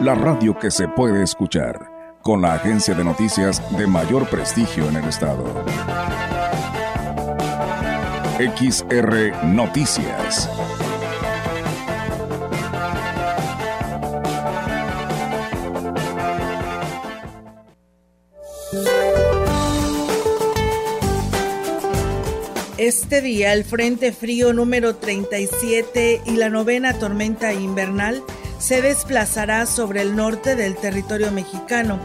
[0.00, 4.96] la radio que se puede escuchar, con la agencia de noticias de mayor prestigio en
[4.96, 5.44] el estado.
[8.38, 10.48] XR Noticias.
[22.78, 28.22] Este día el Frente Frío número 37 y la novena tormenta invernal
[28.60, 31.98] se desplazará sobre el norte del territorio mexicano.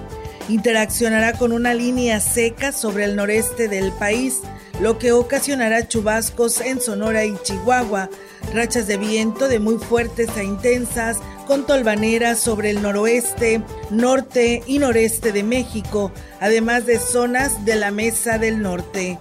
[0.47, 4.39] Interaccionará con una línea seca sobre el noreste del país,
[4.79, 8.09] lo que ocasionará chubascos en Sonora y Chihuahua,
[8.53, 14.79] rachas de viento de muy fuertes a intensas, con tolvaneras sobre el noroeste, norte y
[14.79, 19.19] noreste de México, además de zonas de la Mesa del Norte.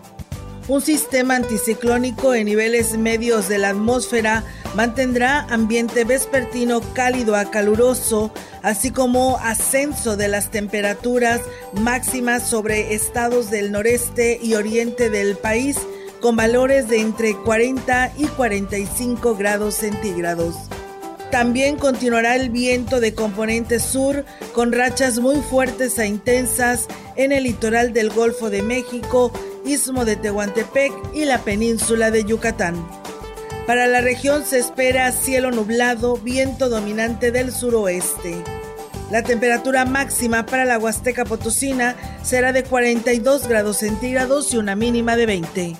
[0.68, 4.44] Un sistema anticiclónico en niveles medios de la atmósfera
[4.74, 11.40] mantendrá ambiente vespertino cálido a caluroso, así como ascenso de las temperaturas
[11.72, 15.78] máximas sobre estados del noreste y oriente del país,
[16.20, 20.54] con valores de entre 40 y 45 grados centígrados.
[21.30, 27.44] También continuará el viento de componente sur con rachas muy fuertes e intensas en el
[27.44, 29.32] litoral del Golfo de México
[29.64, 33.03] istmo de Tehuantepec y la península de Yucatán.
[33.66, 38.44] Para la región se espera cielo nublado, viento dominante del suroeste.
[39.10, 45.16] La temperatura máxima para la Huasteca Potosina será de 42 grados centígrados y una mínima
[45.16, 45.76] de 20.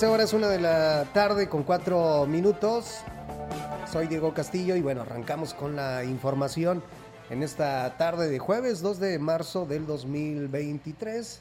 [0.00, 3.00] Ahora es una de la tarde con cuatro minutos.
[3.92, 6.82] Soy Diego Castillo y bueno, arrancamos con la información
[7.28, 11.40] en esta tarde de jueves 2 de marzo del 2023.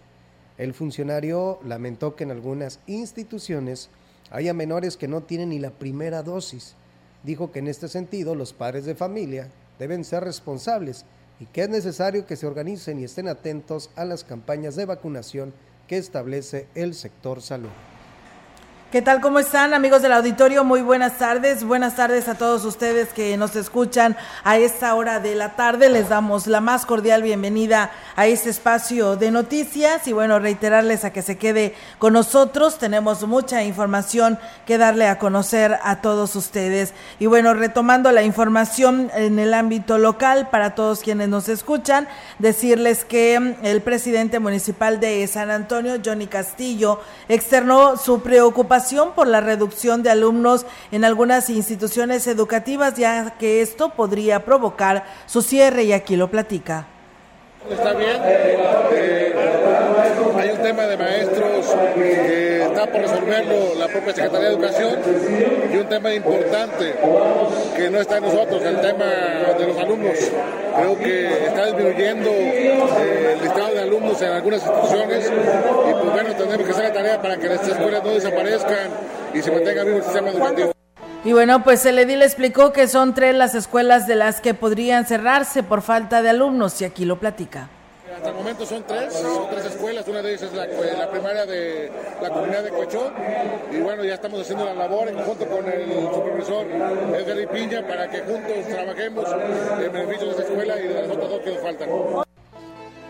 [0.58, 3.90] El funcionario lamentó que en algunas instituciones
[4.32, 6.75] haya menores que no tienen ni la primera dosis.
[7.22, 9.48] Dijo que en este sentido los padres de familia
[9.78, 11.05] deben ser responsables
[11.43, 15.53] y que es necesario que se organicen y estén atentos a las campañas de vacunación
[15.89, 17.69] que establece el sector salud.
[18.93, 19.23] ¿Qué tal?
[19.23, 20.65] ¿Cómo están amigos del auditorio?
[20.65, 21.65] Muy buenas tardes.
[21.65, 25.89] Buenas tardes a todos ustedes que nos escuchan a esta hora de la tarde.
[25.89, 31.11] Les damos la más cordial bienvenida a este espacio de noticias y bueno, reiterarles a
[31.11, 32.79] que se quede con nosotros.
[32.79, 36.93] Tenemos mucha información que darle a conocer a todos ustedes.
[37.19, 42.09] Y bueno, retomando la información en el ámbito local para todos quienes nos escuchan,
[42.39, 47.00] decirles que el presidente municipal de San Antonio, Johnny Castillo,
[47.31, 48.81] externó su preocupación
[49.14, 55.40] por la reducción de alumnos en algunas instituciones educativas, ya que esto podría provocar su
[55.40, 56.87] cierre y aquí lo platica.
[57.70, 58.20] Está bien.
[60.37, 61.76] Hay un tema de maestros
[62.73, 64.99] está por resolverlo la propia Secretaría de Educación
[65.73, 66.94] y un tema importante
[67.76, 70.19] que no está en nosotros, el tema de los alumnos.
[70.76, 76.35] Creo que está disminuyendo eh, el listado de alumnos en algunas instituciones y pues bueno,
[76.35, 78.91] tenemos que hacer la tarea para que las escuelas no desaparezcan
[79.35, 80.81] y se mantenga vivo el sistema educativo.
[81.24, 85.06] Y bueno, pues el edil explicó que son tres las escuelas de las que podrían
[85.06, 87.69] cerrarse por falta de alumnos y aquí lo platica.
[88.12, 91.46] Hasta el momento son tres, son tres escuelas, una de ellas es la, la primaria
[91.46, 91.90] de
[92.20, 93.12] la comunidad de Cochón
[93.70, 98.20] y bueno, ya estamos haciendo la labor junto con el supervisor Edgar Piña para que
[98.20, 99.24] juntos trabajemos
[99.80, 101.88] en beneficio de esta escuela y de las otras dos que nos faltan.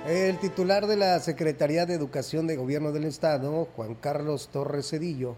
[0.06, 5.36] El titular de la Secretaría de Educación de Gobierno del Estado, Juan Carlos Torres Cedillo,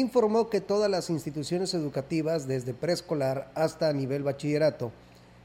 [0.00, 4.90] informó que todas las instituciones educativas, desde preescolar hasta nivel bachillerato,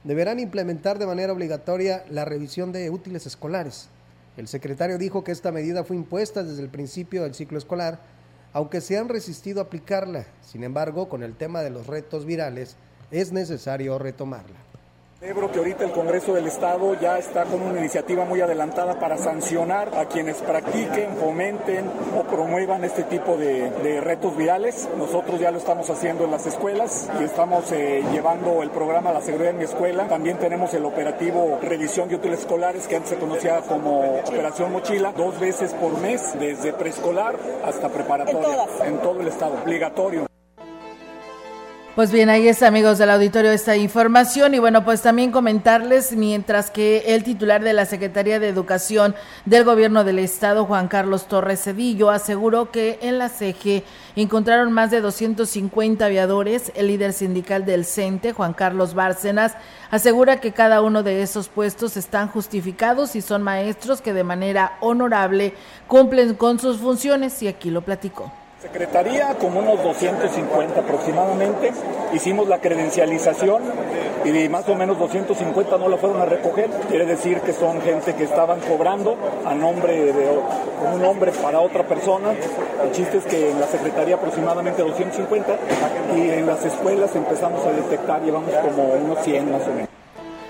[0.06, 3.90] deberán implementar de manera obligatoria la revisión de útiles escolares.
[4.38, 8.00] El secretario dijo que esta medida fue impuesta desde el principio del ciclo escolar,
[8.54, 10.28] aunque se han resistido a aplicarla.
[10.42, 12.78] Sin embargo, con el tema de los retos virales,
[13.12, 14.67] es necesario retomarla.
[15.20, 19.18] Celebro que ahorita el Congreso del Estado ya está con una iniciativa muy adelantada para
[19.18, 24.88] sancionar a quienes practiquen, fomenten o promuevan este tipo de, retos virales.
[24.96, 29.22] Nosotros ya lo estamos haciendo en las escuelas y estamos eh, llevando el programa La
[29.22, 30.08] Seguridad en mi Escuela.
[30.08, 35.14] También tenemos el operativo Revisión de Útiles Escolares, que antes se conocía como Operación Mochila,
[35.14, 40.27] dos veces por mes, desde preescolar hasta preparatoria, en todo el Estado, obligatorio.
[41.98, 44.54] Pues bien, ahí está, amigos del auditorio, esta información.
[44.54, 49.16] Y bueno, pues también comentarles, mientras que el titular de la Secretaría de Educación
[49.46, 53.84] del Gobierno del Estado, Juan Carlos Torres Cedillo, aseguró que en la CG
[54.16, 56.72] encontraron más de 250 aviadores.
[56.76, 59.56] El líder sindical del CENTE, Juan Carlos Bárcenas,
[59.90, 64.78] asegura que cada uno de esos puestos están justificados y son maestros que de manera
[64.82, 65.56] honorable
[65.88, 67.42] cumplen con sus funciones.
[67.42, 68.32] Y aquí lo platicó.
[68.62, 71.72] Secretaría, como unos 250 aproximadamente,
[72.12, 73.62] hicimos la credencialización
[74.26, 78.16] y más o menos 250 no la fueron a recoger, quiere decir que son gente
[78.16, 79.16] que estaban cobrando
[79.46, 80.40] a nombre de
[80.92, 82.32] un nombre para otra persona.
[82.84, 85.56] El chiste es que en la Secretaría aproximadamente 250
[86.16, 89.87] y en las escuelas empezamos a detectar, llevamos como unos 100 más o menos.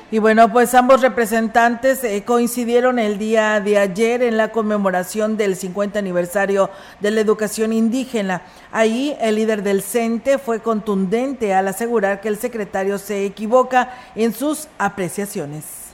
[0.09, 5.57] Y bueno, pues ambos representantes eh, coincidieron el día de ayer en la conmemoración del
[5.57, 6.69] 50 aniversario
[7.01, 8.43] de la educación indígena.
[8.71, 14.33] Ahí el líder del CENTE fue contundente al asegurar que el secretario se equivoca en
[14.33, 15.86] sus apreciaciones.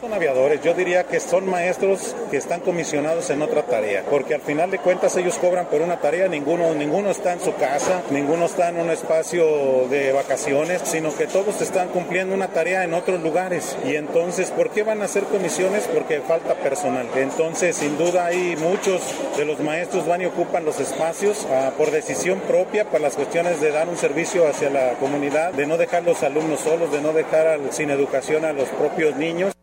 [0.00, 4.40] Son aviadores, yo diría que son maestros que están comisionados en otra tarea, porque al
[4.40, 8.44] final de cuentas ellos cobran por una tarea, ninguno, ninguno está en su casa, ninguno
[8.44, 13.20] está en un espacio de vacaciones, sino que todos están cumpliendo una tarea en otros
[13.20, 13.76] lugares.
[13.84, 15.88] Y entonces, ¿por qué van a hacer comisiones?
[15.92, 17.08] Porque falta personal.
[17.16, 19.02] Entonces, sin duda, hay muchos
[19.36, 23.60] de los maestros van y ocupan los espacios ah, por decisión propia para las cuestiones
[23.60, 27.12] de dar un servicio hacia la comunidad, de no dejar los alumnos solos, de no
[27.12, 29.57] dejar sin educación a los propios niños.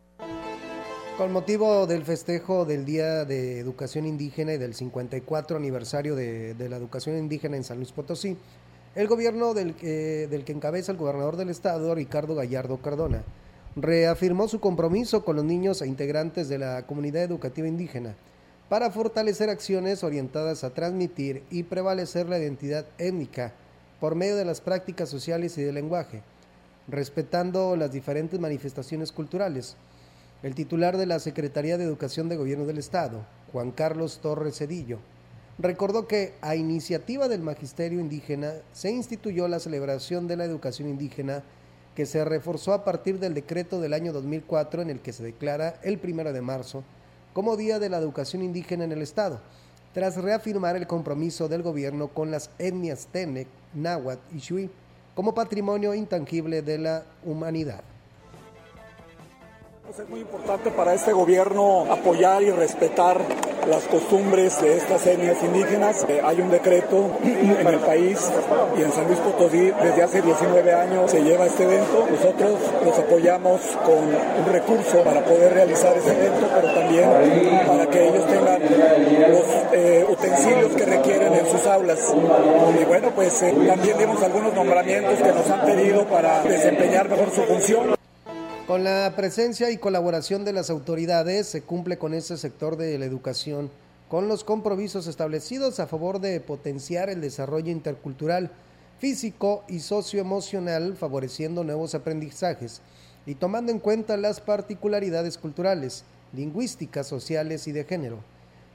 [1.18, 6.76] Con motivo del festejo del Día de Educación Indígena y del 54 aniversario de, la
[6.76, 8.36] educación indígena en San Luis Potosí,
[8.96, 13.24] el gobierno del del que encabeza el gobernador del estado, Ricardo Gallardo Cardona,
[13.78, 18.18] reafirmó su compromiso con los niños e integrantes de la comunidad educativa indígena
[18.68, 23.54] para fortalecer acciones orientadas a transmitir y prevalecer la identidad étnica
[24.02, 26.24] por medio de las prácticas sociales y del lenguaje,
[26.90, 29.78] respetando las diferentes manifestaciones culturales
[30.44, 35.00] el titular de la Secretaría de Educación de Gobierno del Estado, Juan Carlos Torres Cedillo,
[35.58, 41.44] recordó que a iniciativa del Magisterio Indígena se instituyó la celebración de la educación indígena
[41.96, 45.80] que se reforzó a partir del decreto del año 2004 en el que se declara
[45.82, 46.84] el primero de marzo
[47.34, 49.42] como Día de la Educación Indígena en el Estado,
[49.94, 54.70] tras reafirmar el compromiso del gobierno con las etnias Tenec, Náhuatl y Shui
[55.16, 57.84] como patrimonio intangible de la humanidad.
[59.88, 63.22] Es muy importante para este gobierno apoyar y respetar
[63.70, 66.06] las costumbres de estas etnias indígenas.
[66.10, 68.20] Eh, hay un decreto en el país
[68.78, 72.08] y en San Luis Potosí desde hace 19 años se lleva este evento.
[72.10, 77.10] Nosotros los apoyamos con un recurso para poder realizar ese evento, pero también
[77.68, 78.62] para que ellos tengan
[79.30, 82.14] los eh, utensilios que requieren en sus aulas.
[82.82, 87.30] Y bueno, pues eh, también dimos algunos nombramientos que nos han pedido para desempeñar mejor
[87.32, 87.95] su función.
[88.68, 93.06] Con la presencia y colaboración de las autoridades se cumple con este sector de la
[93.06, 93.70] educación,
[94.10, 98.50] con los compromisos establecidos a favor de potenciar el desarrollo intercultural,
[98.98, 102.82] físico y socioemocional, favoreciendo nuevos aprendizajes
[103.28, 106.04] y tomando en cuenta las particularidades culturales,
[106.34, 108.18] lingüísticas, sociales y de género.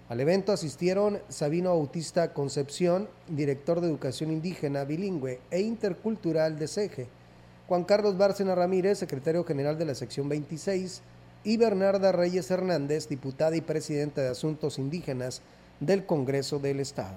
[0.09, 7.09] Al evento asistieron Sabino Bautista Concepción, director de Educación Indígena, Bilingüe e Intercultural de CEGE,
[7.71, 11.03] Juan Carlos Bárcena Ramírez, secretario general de la sección 26,
[11.45, 15.41] y Bernarda Reyes Hernández, diputada y presidenta de Asuntos Indígenas
[15.79, 17.15] del Congreso del Estado.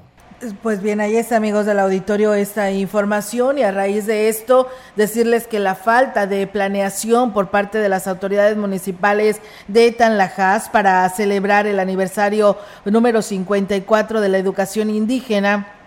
[0.61, 5.47] Pues bien, ahí está, amigos del auditorio, esta información y a raíz de esto decirles
[5.47, 11.65] que la falta de planeación por parte de las autoridades municipales de Tanlajas para celebrar
[11.65, 15.79] el aniversario número 54 de la educación indígena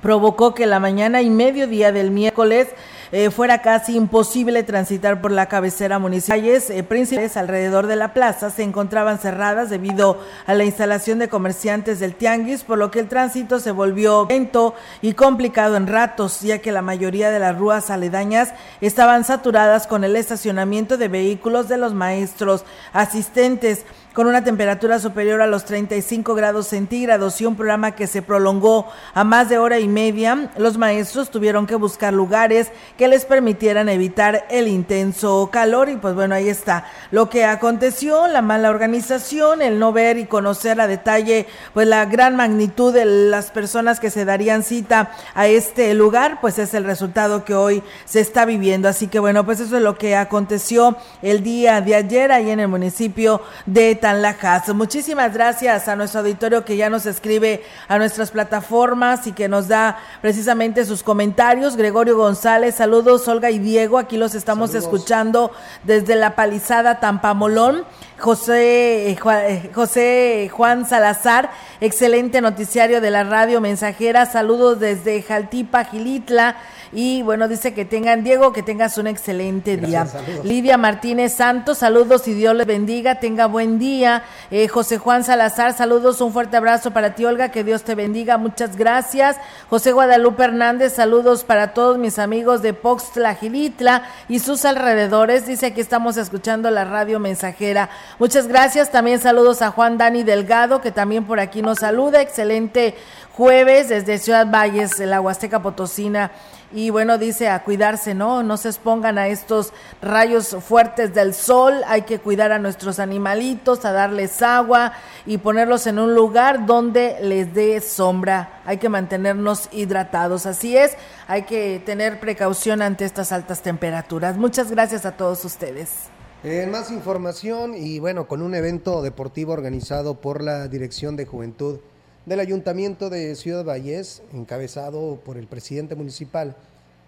[0.00, 2.68] provocó que la mañana y mediodía del miércoles
[3.12, 6.36] eh, fuera casi imposible transitar por la cabecera municipal.
[6.36, 11.28] Calles eh, principales alrededor de la plaza se encontraban cerradas debido a la instalación de
[11.28, 16.40] comerciantes del tianguis, por lo que el tránsito se volvió lento y complicado en ratos,
[16.40, 21.68] ya que la mayoría de las ruas aledañas estaban saturadas con el estacionamiento de vehículos
[21.68, 23.84] de los maestros asistentes
[24.16, 28.90] con una temperatura superior a los 35 grados centígrados y un programa que se prolongó
[29.12, 33.88] a más de hora y media, los maestros tuvieron que buscar lugares que les permitieran
[33.88, 39.62] evitar el intenso calor y pues bueno, ahí está lo que aconteció, la mala organización,
[39.62, 44.10] el no ver y conocer a detalle pues la gran magnitud de las personas que
[44.10, 48.88] se darían cita a este lugar, pues es el resultado que hoy se está viviendo.
[48.88, 52.60] Así que bueno, pues eso es lo que aconteció el día de ayer ahí en
[52.60, 54.72] el municipio de Lajas.
[54.74, 59.68] Muchísimas gracias a nuestro auditorio que ya nos escribe a nuestras plataformas y que nos
[59.68, 61.76] da precisamente sus comentarios.
[61.76, 65.50] Gregorio González, saludos Olga y Diego, aquí los estamos escuchando
[65.82, 67.82] desde la palizada Tampamolón.
[68.16, 71.50] José, eh, eh, José Juan Salazar,
[71.80, 76.58] excelente noticiario de la radio mensajera, saludos desde Jaltipa, Gilitla.
[76.92, 80.06] Y bueno, dice que tengan, Diego, que tengas un excelente día.
[80.44, 84.22] Lidia Martínez Santos, saludos y Dios les bendiga, tenga buen día.
[84.50, 88.38] Eh, José Juan Salazar, saludos, un fuerte abrazo para ti, Olga, que Dios te bendiga,
[88.38, 89.36] muchas gracias.
[89.68, 95.46] José Guadalupe Hernández, saludos para todos mis amigos de Poxtla, Gilitla y sus alrededores.
[95.46, 97.90] Dice que estamos escuchando la radio mensajera.
[98.18, 98.90] Muchas gracias.
[98.90, 102.20] También saludos a Juan Dani Delgado, que también por aquí nos saluda.
[102.20, 102.94] Excelente
[103.32, 106.30] jueves desde Ciudad Valles, la Huasteca Potosina.
[106.72, 108.42] Y bueno, dice a cuidarse, ¿no?
[108.42, 111.82] No se expongan a estos rayos fuertes del sol.
[111.86, 114.92] Hay que cuidar a nuestros animalitos, a darles agua
[115.26, 118.60] y ponerlos en un lugar donde les dé sombra.
[118.64, 120.44] Hay que mantenernos hidratados.
[120.46, 120.96] Así es,
[121.28, 124.36] hay que tener precaución ante estas altas temperaturas.
[124.36, 126.10] Muchas gracias a todos ustedes.
[126.42, 131.78] En más información y bueno, con un evento deportivo organizado por la Dirección de Juventud
[132.26, 136.56] del Ayuntamiento de Ciudad Valles, encabezado por el presidente municipal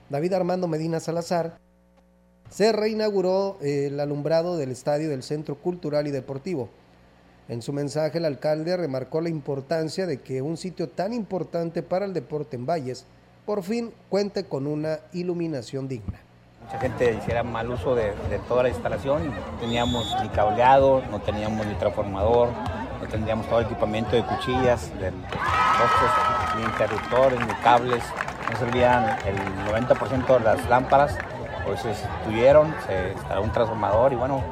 [0.09, 1.59] David Armando Medina Salazar,
[2.51, 6.71] se reinauguró el alumbrado del estadio del Centro Cultural y Deportivo.
[7.49, 12.07] En su mensaje el alcalde remarcó la importancia de que un sitio tan importante para
[12.07, 13.05] el deporte en Valles
[13.45, 16.21] por fin cuente con una iluminación digna.
[16.65, 18.13] Mucha gente hiciera mal uso de,
[18.47, 22.51] toda la instalación, no teníamos ni cableado, no teníamos ni transformador,
[23.07, 28.03] tendríamos todo el equipamiento de cuchillas, de postes, ni interruptores, ni cables,
[28.51, 29.37] no servían el
[29.73, 31.17] 90% de las lámparas,
[31.67, 34.43] pues se estuvieron, se instaló un transformador y bueno,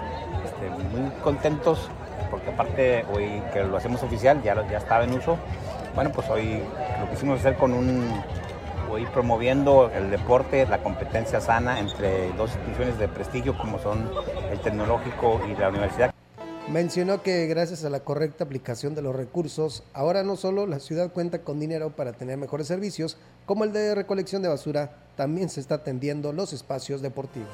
[0.45, 1.89] este, muy contentos
[2.31, 5.39] porque aparte hoy que lo hacemos oficial, ya, ya estaba en uso,
[5.95, 6.63] bueno pues hoy
[7.01, 8.23] lo quisimos hacer con un,
[8.91, 14.11] hoy promoviendo el deporte, la competencia sana entre dos instituciones de prestigio como son
[14.51, 16.16] el tecnológico y la universidad.
[16.69, 21.13] Mencionó que gracias a la correcta aplicación de los recursos, ahora no solo la ciudad
[21.13, 25.61] cuenta con dinero para tener mejores servicios, como el de recolección de basura, también se
[25.61, 27.49] está atendiendo los espacios deportivos.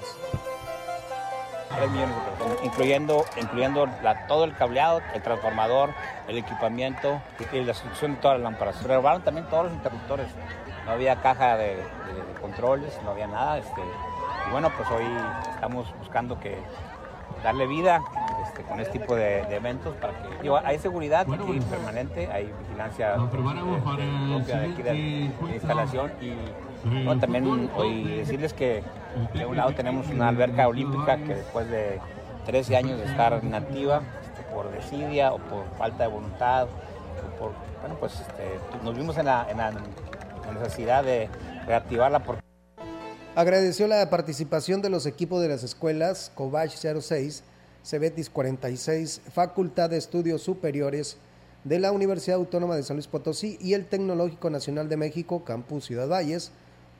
[2.64, 3.86] incluyendo, incluyendo
[4.28, 5.90] todo el cableado, el transformador,
[6.26, 7.20] el equipamiento
[7.52, 8.76] y la solución de todas las lámparas.
[8.76, 10.28] Se también todos los interruptores.
[10.86, 11.76] No había caja de,
[12.40, 13.58] controles, no había nada.
[13.58, 13.82] Este,
[14.48, 15.04] y bueno, pues hoy
[15.54, 16.56] estamos buscando que
[17.42, 18.00] darle vida,
[18.46, 24.56] este, con este tipo de, eventos para que hay seguridad aquí permanente, hay vigilancia propia
[24.56, 28.82] de aquí de, la instalación y también hoy decirles que
[29.34, 32.00] de un lado tenemos una alberca olímpica que después de
[32.46, 37.52] 13 años de estar inactiva este, por desidia o por falta de voluntad o por,
[37.80, 39.72] bueno pues este, nos vimos en la, en la
[40.58, 41.28] necesidad de
[41.66, 42.42] reactivarla porque
[43.34, 47.44] Agradeció la participación de los equipos de las escuelas Cobach 06,
[47.84, 51.16] Cebetis 46, Facultad de Estudios Superiores
[51.64, 55.86] de la Universidad Autónoma de San Luis Potosí y el Tecnológico Nacional de México, Campus
[55.86, 56.52] Ciudad Valles,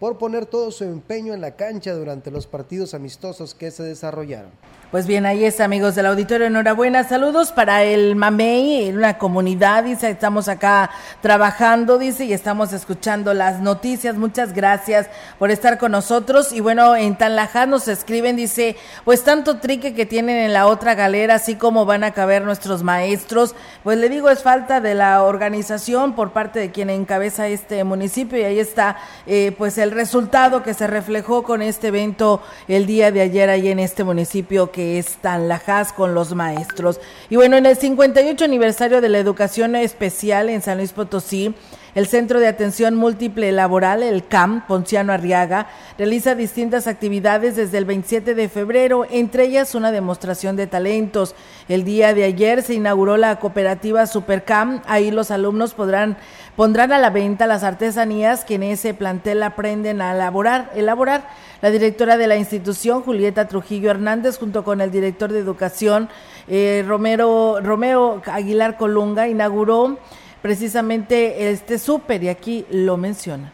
[0.02, 4.50] por poner todo su empeño en la cancha durante los partidos amistosos que se desarrollaron.
[4.92, 6.48] Pues bien, ahí es, amigos del auditorio.
[6.48, 7.02] Enhorabuena.
[7.04, 9.84] Saludos para el Mamey, en una comunidad.
[9.84, 10.90] Dice, estamos acá
[11.22, 14.16] trabajando, dice, y estamos escuchando las noticias.
[14.16, 15.06] Muchas gracias
[15.38, 16.52] por estar con nosotros.
[16.52, 20.94] Y bueno, en Tanlajá nos escriben, dice, pues tanto trique que tienen en la otra
[20.94, 23.54] galera, así como van a caber nuestros maestros.
[23.84, 28.38] Pues le digo, es falta de la organización por parte de quien encabeza este municipio.
[28.38, 33.10] Y ahí está, eh, pues el resultado que se reflejó con este evento el día
[33.12, 37.00] de ayer ahí en este municipio que están Lajas con los maestros.
[37.30, 41.54] Y bueno, en el 58 aniversario de la educación especial en San Luis Potosí,
[41.94, 45.66] el Centro de Atención Múltiple Laboral, el CAM, Ponciano Arriaga,
[45.98, 51.34] realiza distintas actividades desde el 27 de febrero, entre ellas una demostración de talentos.
[51.68, 56.16] El día de ayer se inauguró la cooperativa Supercam, ahí los alumnos podrán
[56.56, 61.26] pondrán a la venta las artesanías que en ese plantel aprenden a elaborar, elaborar.
[61.62, 66.08] La directora de la institución, Julieta Trujillo Hernández, junto con el director de educación,
[66.48, 69.98] eh, Romero, Romeo Aguilar Colunga, inauguró
[70.42, 73.52] precisamente este súper y aquí lo menciona.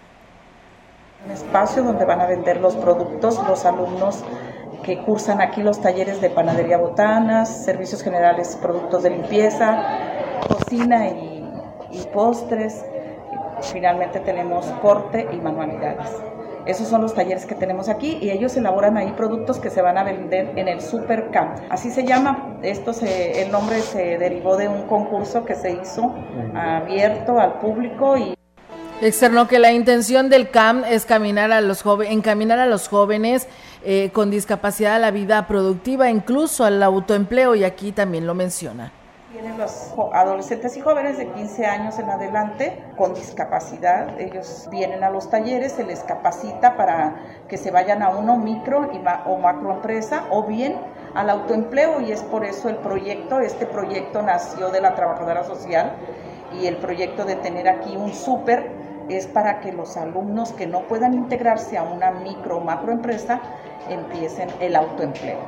[1.24, 4.24] Un espacio donde van a vender los productos los alumnos
[4.82, 9.84] que cursan aquí los talleres de panadería botanas, servicios generales, productos de limpieza,
[10.48, 11.44] cocina y,
[11.92, 12.84] y postres.
[13.72, 16.08] Finalmente tenemos corte y manualidades.
[16.68, 19.96] Esos son los talleres que tenemos aquí y ellos elaboran ahí productos que se van
[19.96, 21.56] a vender en el Super Camp.
[21.70, 22.58] Así se llama.
[22.62, 26.14] Esto se, el nombre se derivó de un concurso que se hizo
[26.54, 28.34] abierto al público y
[29.00, 33.46] Externó que la intención del CAM es caminar a los encaminar a los jóvenes
[33.84, 38.92] eh, con discapacidad a la vida productiva, incluso al autoempleo, y aquí también lo menciona.
[39.32, 44.18] Tienen los adolescentes y jóvenes de 15 años en adelante con discapacidad.
[44.18, 48.90] Ellos vienen a los talleres, se les capacita para que se vayan a una micro
[48.90, 50.76] y o macroempresa o bien
[51.14, 55.92] al autoempleo y es por eso el proyecto, este proyecto nació de la trabajadora social
[56.58, 58.70] y el proyecto de tener aquí un súper
[59.10, 63.40] es para que los alumnos que no puedan integrarse a una micro o macroempresa
[63.90, 65.38] empiecen el autoempleo.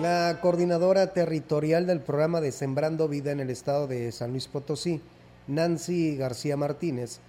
[0.00, 5.00] La coordinadora territorial del programa de Sembrando Vida en el estado de San Luis Potosí,
[5.46, 7.20] Nancy García Martínez,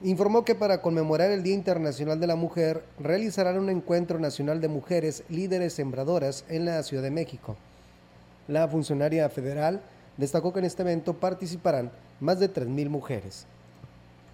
[0.00, 4.68] informó que para conmemorar el Día Internacional de la Mujer realizarán un encuentro nacional de
[4.68, 7.56] mujeres líderes sembradoras en la Ciudad de México.
[8.46, 9.80] La funcionaria federal
[10.16, 13.46] destacó que en este evento participarán más de 3.000 mujeres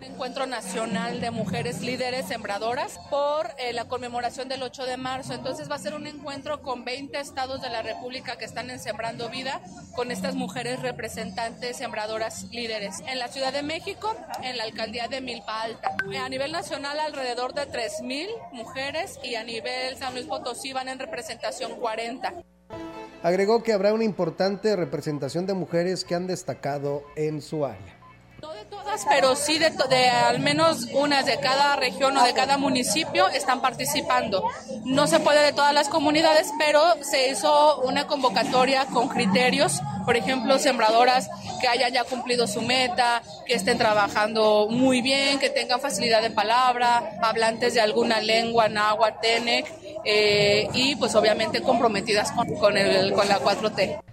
[0.02, 5.34] encuentro nacional de mujeres líderes sembradoras por eh, la conmemoración del 8 de marzo.
[5.34, 8.78] Entonces va a ser un encuentro con 20 estados de la República que están en
[8.78, 9.60] Sembrando Vida
[9.94, 13.00] con estas mujeres representantes sembradoras líderes.
[13.06, 15.90] En la Ciudad de México, en la alcaldía de Milpa Alta.
[16.22, 20.98] A nivel nacional alrededor de 3.000 mujeres y a nivel San Luis Potosí van en
[20.98, 22.34] representación 40.
[23.22, 27.99] Agregó que habrá una importante representación de mujeres que han destacado en su área
[28.40, 33.28] todas, pero sí de, de, al menos unas de cada región o de cada municipio
[33.28, 34.44] están participando.
[34.84, 40.16] No se puede de todas las comunidades, pero se hizo una convocatoria con criterios, por
[40.16, 41.28] ejemplo, sembradoras
[41.60, 46.30] que hayan ya cumplido su meta, que estén trabajando muy bien, que tengan facilidad de
[46.30, 49.66] palabra, hablantes de alguna lengua, náhuatl, tenec,
[50.04, 54.09] eh, y pues obviamente comprometidas con, con, el, con la 4T.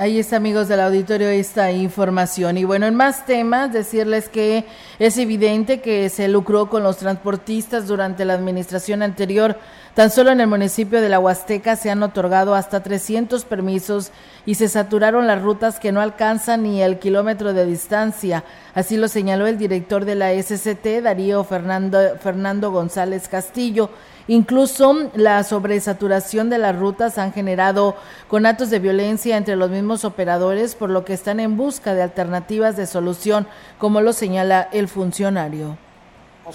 [0.00, 2.56] Ahí está, amigos del auditorio, esta información.
[2.56, 4.64] Y bueno, en más temas, decirles que
[4.98, 9.58] es evidente que se lucró con los transportistas durante la administración anterior.
[9.92, 14.10] Tan solo en el municipio de La Huasteca se han otorgado hasta 300 permisos
[14.46, 18.42] y se saturaron las rutas que no alcanzan ni el kilómetro de distancia.
[18.72, 23.90] Así lo señaló el director de la SCT, Darío Fernando, Fernando González Castillo.
[24.28, 27.96] Incluso la sobresaturación de las rutas han generado
[28.28, 32.76] conatos de violencia entre los mismos operadores, por lo que están en busca de alternativas
[32.76, 33.46] de solución,
[33.78, 35.76] como lo señala el funcionario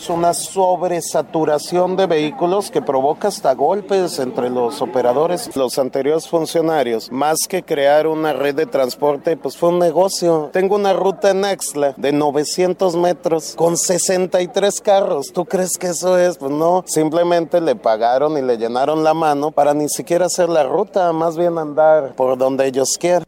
[0.09, 5.55] Una sobresaturación de vehículos que provoca hasta golpes entre los operadores.
[5.55, 10.49] Los anteriores funcionarios, más que crear una red de transporte, pues fue un negocio.
[10.53, 15.31] Tengo una ruta en Axla de 900 metros con 63 carros.
[15.33, 16.37] ¿Tú crees que eso es?
[16.37, 20.63] Pues no, simplemente le pagaron y le llenaron la mano para ni siquiera hacer la
[20.63, 23.25] ruta, más bien andar por donde ellos quieran.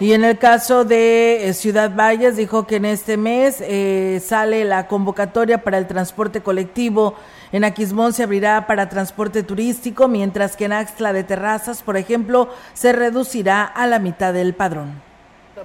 [0.00, 4.64] Y en el caso de eh, Ciudad Valles, dijo que en este mes eh, sale
[4.64, 7.16] la convocatoria para el transporte colectivo.
[7.52, 12.48] En Aquismón se abrirá para transporte turístico, mientras que en Axtla de Terrazas, por ejemplo,
[12.72, 15.09] se reducirá a la mitad del padrón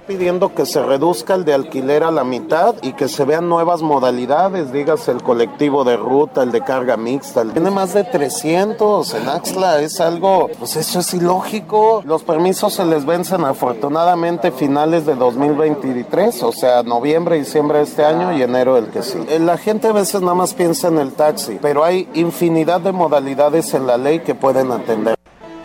[0.06, 3.82] pidiendo que se reduzca el de alquiler a la mitad y que se vean nuevas
[3.82, 7.44] modalidades, digas el colectivo de ruta, el de carga mixta.
[7.44, 12.02] Tiene más de 300 en Axla, es algo, pues eso es ilógico.
[12.04, 18.04] Los permisos se les vencen afortunadamente finales de 2023, o sea, noviembre, diciembre de este
[18.04, 19.18] año y enero del que sí.
[19.28, 22.92] Eh, la gente a veces nada más piensa en el taxi, pero hay infinidad de
[22.92, 25.16] modalidades en la ley que pueden atender.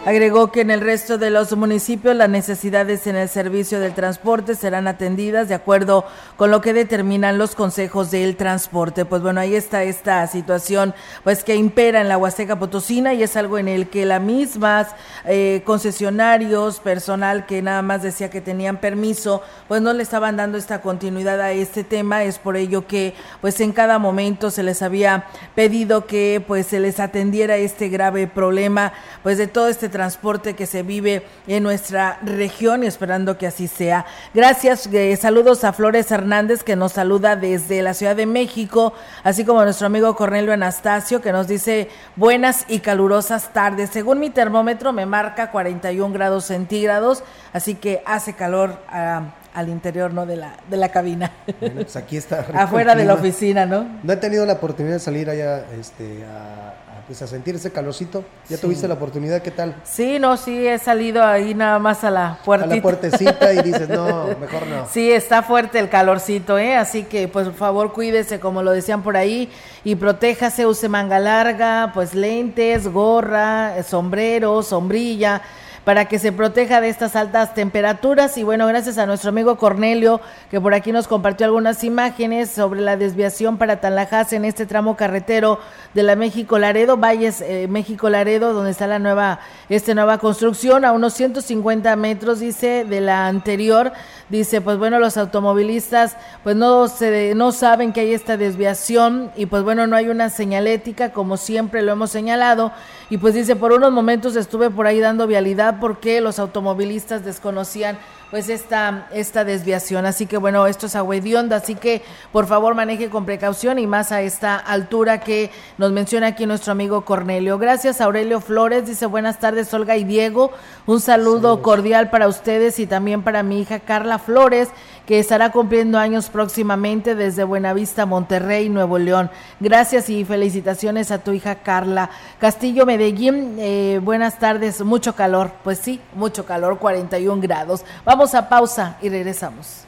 [0.03, 4.55] Agregó que en el resto de los municipios las necesidades en el servicio del transporte
[4.55, 6.05] serán atendidas de acuerdo
[6.37, 9.05] con lo que determinan los consejos del transporte.
[9.05, 13.35] Pues bueno, ahí está esta situación pues que impera en la Huasteca Potosina y es
[13.35, 14.87] algo en el que las mismas
[15.25, 20.57] eh, concesionarios, personal que nada más decía que tenían permiso, pues no le estaban dando
[20.57, 22.23] esta continuidad a este tema.
[22.23, 26.79] Es por ello que pues en cada momento se les había pedido que pues se
[26.79, 32.17] les atendiera este grave problema pues de todo este transporte que se vive en nuestra
[32.23, 34.05] región y esperando que así sea.
[34.33, 39.45] Gracias, eh, saludos a Flores Hernández que nos saluda desde la Ciudad de México, así
[39.45, 43.89] como a nuestro amigo Cornelio Anastasio que nos dice buenas y calurosas tardes.
[43.91, 47.23] Según mi termómetro me marca 41 grados centígrados,
[47.53, 48.77] así que hace calor.
[48.89, 53.15] Ah, al interior no de la de la cabina pues aquí está afuera de la
[53.15, 56.73] oficina no no he tenido la oportunidad de salir allá este a,
[57.11, 58.23] pues a sentir ese calorcito.
[58.47, 59.41] ¿Ya tuviste la oportunidad?
[59.41, 59.75] ¿Qué tal?
[59.83, 62.71] Sí, no, sí, he salido ahí nada más a la puertita.
[62.71, 64.87] A la puertecita y dices, no, mejor no.
[64.89, 66.77] Sí, está fuerte el calorcito, ¿eh?
[66.77, 69.51] Así que, pues, por favor, cuídese, como lo decían por ahí,
[69.83, 75.41] y protéjase, use manga larga, pues, lentes, gorra, sombrero, sombrilla
[75.83, 78.37] para que se proteja de estas altas temperaturas.
[78.37, 82.81] Y bueno, gracias a nuestro amigo Cornelio, que por aquí nos compartió algunas imágenes sobre
[82.81, 85.59] la desviación para Tallahassee en este tramo carretero
[85.93, 89.39] de la México Laredo, Valles eh, México Laredo, donde está la nueva,
[89.69, 93.91] esta nueva construcción, a unos 150 metros, dice, de la anterior.
[94.29, 99.45] Dice, pues bueno, los automovilistas pues no se no saben que hay esta desviación y
[99.45, 102.71] pues bueno, no hay una señalética como siempre lo hemos señalado
[103.11, 107.97] y pues dice, por unos momentos estuve por ahí dando vialidad porque los automovilistas desconocían
[108.29, 110.05] pues esta, esta desviación.
[110.05, 111.17] Así que bueno, esto es agua
[111.53, 116.27] así que por favor maneje con precaución y más a esta altura que nos menciona
[116.27, 117.57] aquí nuestro amigo Cornelio.
[117.57, 120.51] Gracias Aurelio Flores, dice buenas tardes Olga y Diego,
[120.85, 124.69] un saludo cordial para ustedes y también para mi hija Carla Flores,
[125.11, 129.29] que estará cumpliendo años próximamente desde Buenavista, Monterrey, Nuevo León.
[129.59, 132.09] Gracias y felicitaciones a tu hija Carla.
[132.39, 137.83] Castillo Medellín, eh, buenas tardes, mucho calor, pues sí, mucho calor, 41 grados.
[138.05, 139.85] Vamos a pausa y regresamos.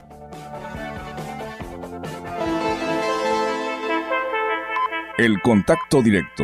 [5.17, 6.43] El contacto directo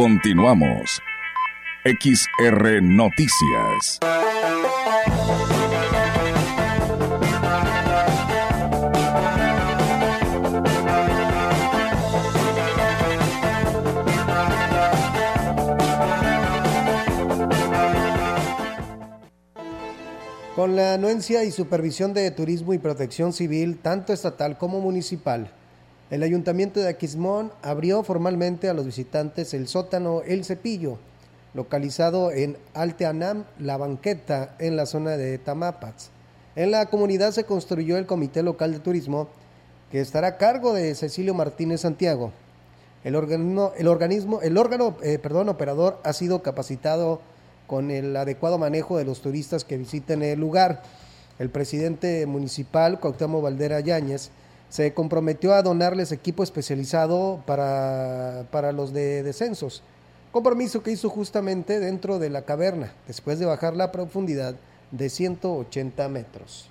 [0.00, 1.02] Continuamos.
[1.84, 3.98] XR Noticias.
[20.54, 25.50] Con la anuencia y supervisión de Turismo y Protección Civil, tanto estatal como municipal,
[26.10, 30.96] el Ayuntamiento de Aquismón abrió formalmente a los visitantes el sótano El Cepillo,
[31.52, 36.10] localizado en Alteanam, La Banqueta, en la zona de Tamapats.
[36.56, 39.28] En la comunidad se construyó el Comité Local de Turismo,
[39.92, 42.32] que estará a cargo de Cecilio Martínez Santiago.
[43.04, 47.20] El organismo, el organismo, el órgano, eh, perdón, operador ha sido capacitado
[47.66, 50.82] con el adecuado manejo de los turistas que visiten el lugar.
[51.38, 54.30] El presidente municipal, Cuauhtémoc Valdera Yáñez,
[54.68, 59.82] se comprometió a donarles equipo especializado para, para los de descensos,
[60.32, 64.54] compromiso que hizo justamente dentro de la caverna, después de bajar la profundidad
[64.90, 66.70] de 180 metros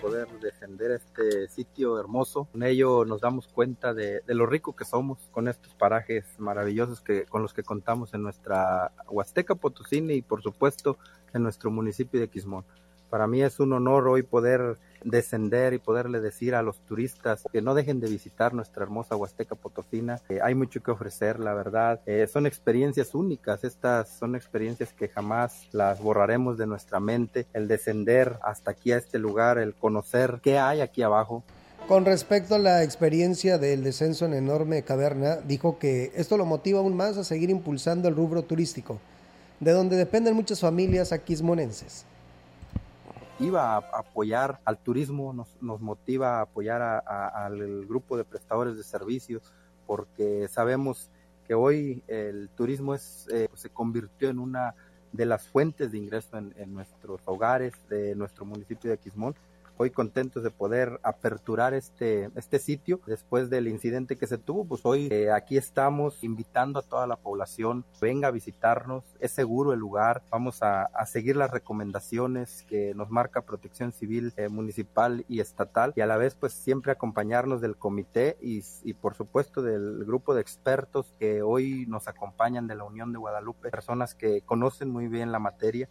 [0.00, 2.48] poder defender este sitio hermoso.
[2.52, 7.24] Con ello nos damos cuenta de, lo rico que somos con estos parajes maravillosos que,
[7.24, 10.98] con los que contamos en nuestra Huasteca Potosina y por supuesto
[11.32, 12.64] en nuestro municipio de Quismón.
[13.10, 17.62] Para mí es un honor hoy poder descender y poderle decir a los turistas que
[17.62, 20.20] no dejen de visitar nuestra hermosa Huasteca Potosina.
[20.42, 22.00] hay mucho que ofrecer, la verdad.
[22.06, 27.46] Eh, son experiencias únicas, estas son experiencias que jamás las borraremos de nuestra mente.
[27.54, 31.42] El descender hasta aquí a este lugar, el conocer qué hay aquí abajo.
[31.86, 36.80] Con respecto a la experiencia del descenso en enorme caverna, dijo que esto lo motiva
[36.80, 38.98] aún más a seguir impulsando el rubro turístico,
[39.60, 42.04] de donde dependen muchas familias aquismonenses
[43.38, 49.42] iba a apoyar al turismo, nos, motiva a apoyar al grupo de prestadores de servicios,
[49.86, 51.10] porque sabemos
[51.46, 54.74] que hoy el turismo es, eh, se convirtió en una
[55.12, 59.34] de las fuentes de ingreso en, en nuestros hogares de nuestro municipio de Quismón
[59.78, 64.64] hoy contentos de poder aperturar este, este sitio después del incidente que se tuvo.
[64.64, 69.72] Pues hoy eh, aquí estamos invitando a toda la población, venga a visitarnos, es seguro
[69.72, 75.40] el lugar, vamos a, seguir las recomendaciones que nos marca Protección Civil eh, Municipal y
[75.40, 80.04] Estatal y a la vez pues siempre acompañarnos del comité y, y por supuesto del
[80.04, 84.90] grupo de expertos que hoy nos acompañan de la Unión de Guadalupe, personas que conocen
[84.90, 85.88] muy bien la materia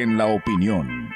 [0.00, 1.10] En la opinión,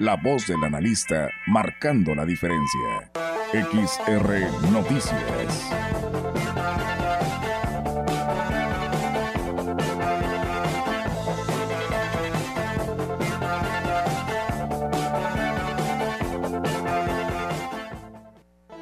[0.00, 3.08] la voz del analista marcando la diferencia.
[3.52, 6.29] XR Noticias.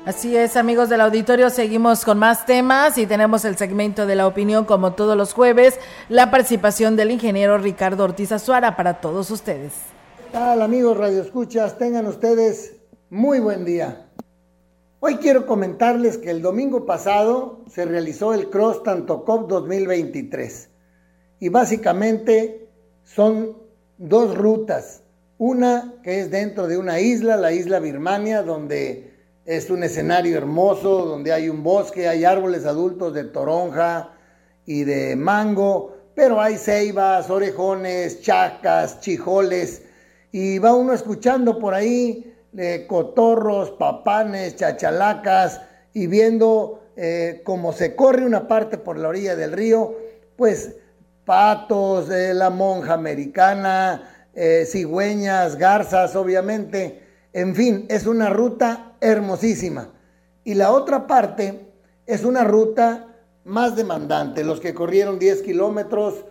[0.08, 4.26] Así es, amigos del auditorio, seguimos con más temas y tenemos el segmento de la
[4.26, 9.74] opinión como todos los jueves, la participación del ingeniero Ricardo Ortiz Azuara para todos ustedes.
[10.16, 11.76] ¿Qué tal, amigos Radio Escuchas?
[11.76, 12.76] Tengan ustedes
[13.10, 14.08] muy buen día.
[15.00, 20.70] Hoy quiero comentarles que el domingo pasado se realizó el Cross Tanto Cop 2023
[21.38, 22.66] y básicamente
[23.04, 23.58] son
[23.98, 25.02] dos rutas
[25.36, 29.07] Una que es dentro de una isla, la isla Birmania, donde
[29.48, 34.10] es un escenario hermoso, donde hay un bosque, hay árboles adultos de toronja
[34.66, 39.84] y de mango, pero hay ceibas, orejones, chacas, chijoles,
[40.32, 45.62] y va uno escuchando por ahí eh, cotorros, papanes, chachalacas,
[45.94, 49.96] y viendo eh, cómo se corre una parte por la orilla del río,
[50.36, 50.74] pues
[51.24, 57.07] patos, de la monja americana, eh, cigüeñas, garzas, obviamente.
[57.32, 59.90] En fin, es una ruta hermosísima.
[60.44, 61.68] Y la otra parte
[62.06, 64.44] es una ruta más demandante.
[64.44, 66.24] Los que corrieron 10 kilómetros,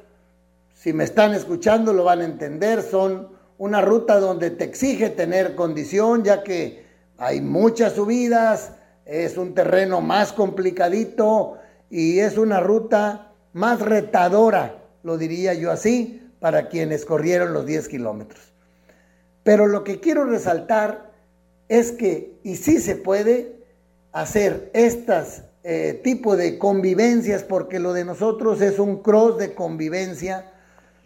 [0.74, 2.82] si me están escuchando, lo van a entender.
[2.82, 6.86] Son una ruta donde te exige tener condición, ya que
[7.18, 8.72] hay muchas subidas,
[9.06, 11.58] es un terreno más complicadito
[11.90, 17.88] y es una ruta más retadora, lo diría yo así, para quienes corrieron los 10
[17.88, 18.54] kilómetros.
[19.48, 21.14] Pero lo que quiero resaltar
[21.70, 23.56] es que, y sí se puede
[24.12, 30.52] hacer estas eh, tipo de convivencias, porque lo de nosotros es un cross de convivencia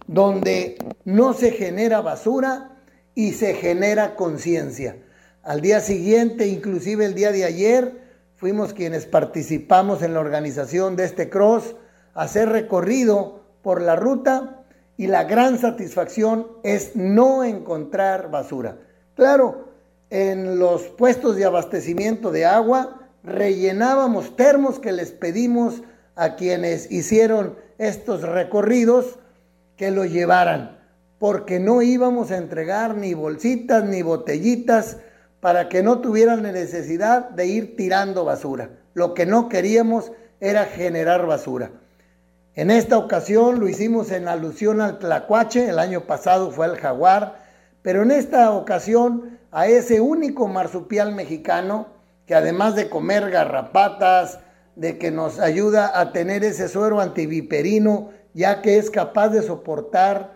[0.08, 2.80] donde no se genera basura
[3.14, 4.98] y se genera conciencia.
[5.44, 8.02] Al día siguiente, inclusive el día de ayer,
[8.38, 11.76] fuimos quienes participamos en la organización de este cross,
[12.16, 14.61] a hacer recorrido por la ruta
[15.02, 18.78] y la gran satisfacción es no encontrar basura.
[19.16, 19.70] Claro,
[20.12, 25.82] en los puestos de abastecimiento de agua rellenábamos termos que les pedimos
[26.16, 29.18] a quienes hicieron estos recorridos
[29.76, 30.78] que lo llevaran,
[31.18, 34.98] porque no íbamos a entregar ni bolsitas ni botellitas
[35.40, 38.70] para que no tuvieran la necesidad de ir tirando basura.
[38.94, 41.72] Lo que no queríamos era generar basura.
[42.54, 47.46] En esta ocasión lo hicimos en alusión al tlacuache, el año pasado fue el jaguar,
[47.82, 51.88] pero en esta ocasión a ese único marsupial mexicano
[52.26, 54.40] que además de comer garrapatas,
[54.76, 60.34] de que nos ayuda a tener ese suero antiviperino, ya que es capaz de soportar,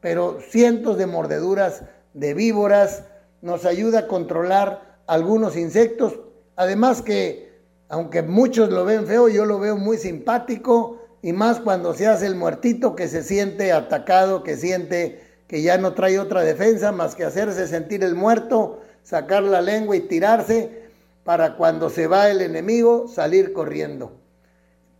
[0.00, 3.04] pero cientos de mordeduras de víboras,
[3.42, 6.18] nos ayuda a controlar algunos insectos,
[6.56, 7.52] además que,
[7.88, 12.26] aunque muchos lo ven feo, yo lo veo muy simpático, y más cuando se hace
[12.26, 17.14] el muertito que se siente atacado, que siente que ya no trae otra defensa más
[17.14, 20.82] que hacerse sentir el muerto, sacar la lengua y tirarse
[21.24, 24.20] para cuando se va el enemigo salir corriendo.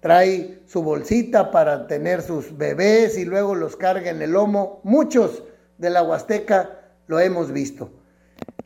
[0.01, 4.81] Trae su bolsita para tener sus bebés y luego los carga en el lomo.
[4.83, 5.43] Muchos
[5.77, 6.71] de la Huasteca
[7.07, 7.91] lo hemos visto.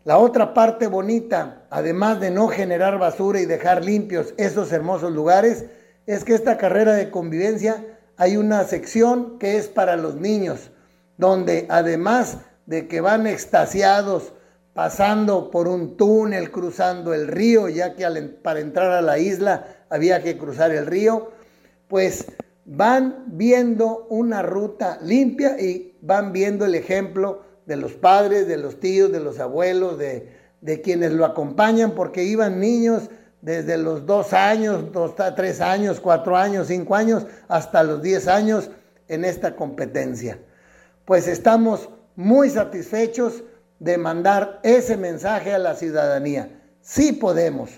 [0.04, 5.64] La otra parte bonita, además de no generar basura y dejar limpios esos hermosos lugares,
[6.08, 7.84] es que esta carrera de convivencia
[8.16, 10.70] hay una sección que es para los niños,
[11.18, 14.32] donde además de que van extasiados
[14.72, 18.06] pasando por un túnel, cruzando el río, ya que
[18.42, 21.30] para entrar a la isla había que cruzar el río,
[21.88, 22.24] pues
[22.64, 28.80] van viendo una ruta limpia y van viendo el ejemplo de los padres, de los
[28.80, 34.32] tíos, de los abuelos, de, de quienes lo acompañan, porque iban niños desde los dos
[34.32, 38.70] años, dos, tres años, cuatro años, cinco años, hasta los diez años
[39.08, 40.38] en esta competencia.
[41.04, 43.42] Pues estamos muy satisfechos
[43.78, 46.60] de mandar ese mensaje a la ciudadanía.
[46.80, 47.70] Sí podemos,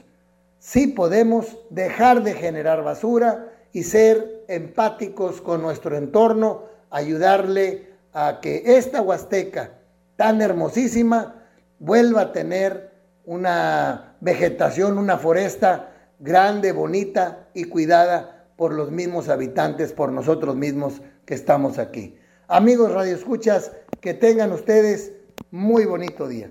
[0.59, 8.63] sí podemos dejar de generar basura y ser empáticos con nuestro entorno, ayudarle a que
[8.77, 9.73] esta Huasteca
[10.17, 11.45] tan hermosísima
[11.79, 12.91] vuelva a tener
[13.25, 21.01] una vegetación, una foresta grande, bonita y cuidada por los mismos habitantes, por nosotros mismos
[21.25, 22.17] que estamos aquí.
[22.47, 25.13] Amigos Radio Escuchas, que tengan ustedes
[25.51, 26.51] muy bonito día.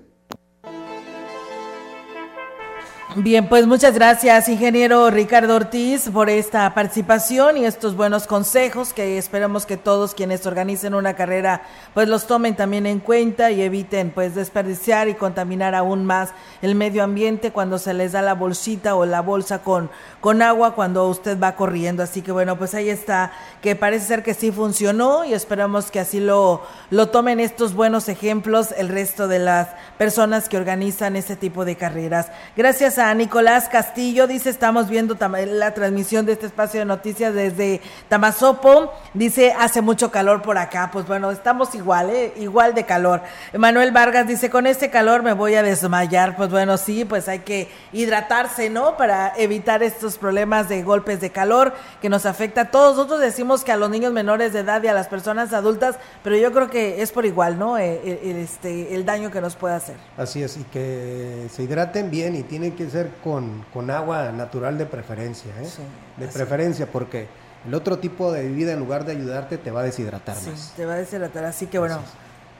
[3.16, 9.18] Bien, pues muchas gracias, ingeniero Ricardo Ortiz, por esta participación y estos buenos consejos que
[9.18, 14.12] esperamos que todos quienes organicen una carrera pues los tomen también en cuenta y eviten
[14.12, 16.30] pues desperdiciar y contaminar aún más
[16.62, 20.76] el medio ambiente cuando se les da la bolsita o la bolsa con, con agua
[20.76, 22.04] cuando usted va corriendo.
[22.04, 25.98] Así que bueno, pues ahí está, que parece ser que sí funcionó y esperamos que
[25.98, 29.66] así lo, lo tomen estos buenos ejemplos el resto de las
[29.98, 32.28] personas que organizan este tipo de carreras.
[32.56, 37.80] Gracias a Nicolás Castillo, dice, estamos viendo la transmisión de este espacio de noticias desde
[38.08, 42.34] Tamazopo, dice, hace mucho calor por acá, pues bueno, estamos igual, ¿eh?
[42.36, 43.22] igual de calor.
[43.56, 47.38] Manuel Vargas dice, con este calor me voy a desmayar, pues bueno, sí, pues hay
[47.38, 48.98] que hidratarse, ¿no?
[48.98, 52.96] Para evitar estos problemas de golpes de calor que nos afecta a todos.
[52.96, 56.36] Nosotros decimos que a los niños menores de edad y a las personas adultas, pero
[56.36, 57.78] yo creo que es por igual, ¿no?
[57.78, 59.96] Eh, el, este, el daño que nos puede hacer.
[60.18, 64.76] Así es, y que se hidraten bien y tiene que ser con, con agua natural
[64.78, 65.68] de preferencia, ¿eh?
[66.16, 67.28] de preferencia, porque
[67.66, 70.72] el otro tipo de bebida en lugar de ayudarte te va a deshidratar sí, más.
[70.76, 72.00] Te va a deshidratar, así que bueno.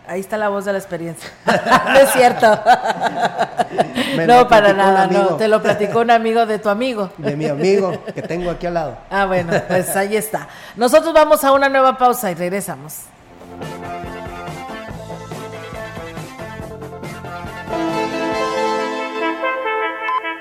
[0.07, 1.31] Ahí está la voz de la experiencia.
[1.47, 2.47] no es cierto.
[4.27, 5.37] no, para nada, no.
[5.37, 7.11] Te lo platicó un amigo de tu amigo.
[7.17, 8.99] De mi amigo que tengo aquí al lado.
[9.09, 10.49] Ah, bueno, pues ahí está.
[10.75, 13.03] Nosotros vamos a una nueva pausa y regresamos.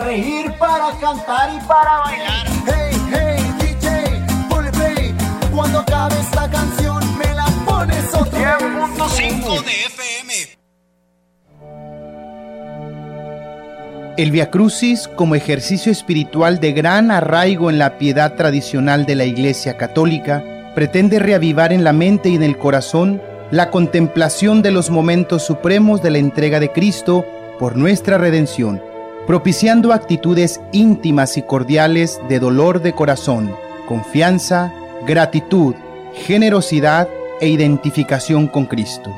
[0.00, 1.00] kilashuasteco.com.
[1.00, 2.46] cantar y para bailar.
[2.66, 5.14] Hey, hey, DJ, ponle play.
[5.54, 10.32] Cuando acabe esta canción, me la pones otra 10.5 de FM.
[14.16, 19.24] El Via Crucis, como ejercicio espiritual de gran arraigo en la piedad tradicional de la
[19.24, 23.20] Iglesia Católica, pretende reavivar en la mente y en el corazón
[23.50, 27.24] la contemplación de los momentos supremos de la entrega de Cristo
[27.58, 28.93] por nuestra redención
[29.26, 33.54] propiciando actitudes íntimas y cordiales de dolor de corazón,
[33.88, 34.72] confianza,
[35.06, 35.74] gratitud,
[36.12, 37.08] generosidad
[37.40, 39.10] e identificación con Cristo.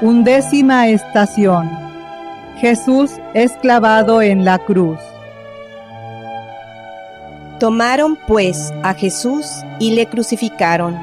[0.00, 1.70] Undécima estación.
[2.58, 4.98] Jesús es clavado en la cruz.
[7.60, 9.46] Tomaron pues a Jesús
[9.78, 10.98] y le crucificaron,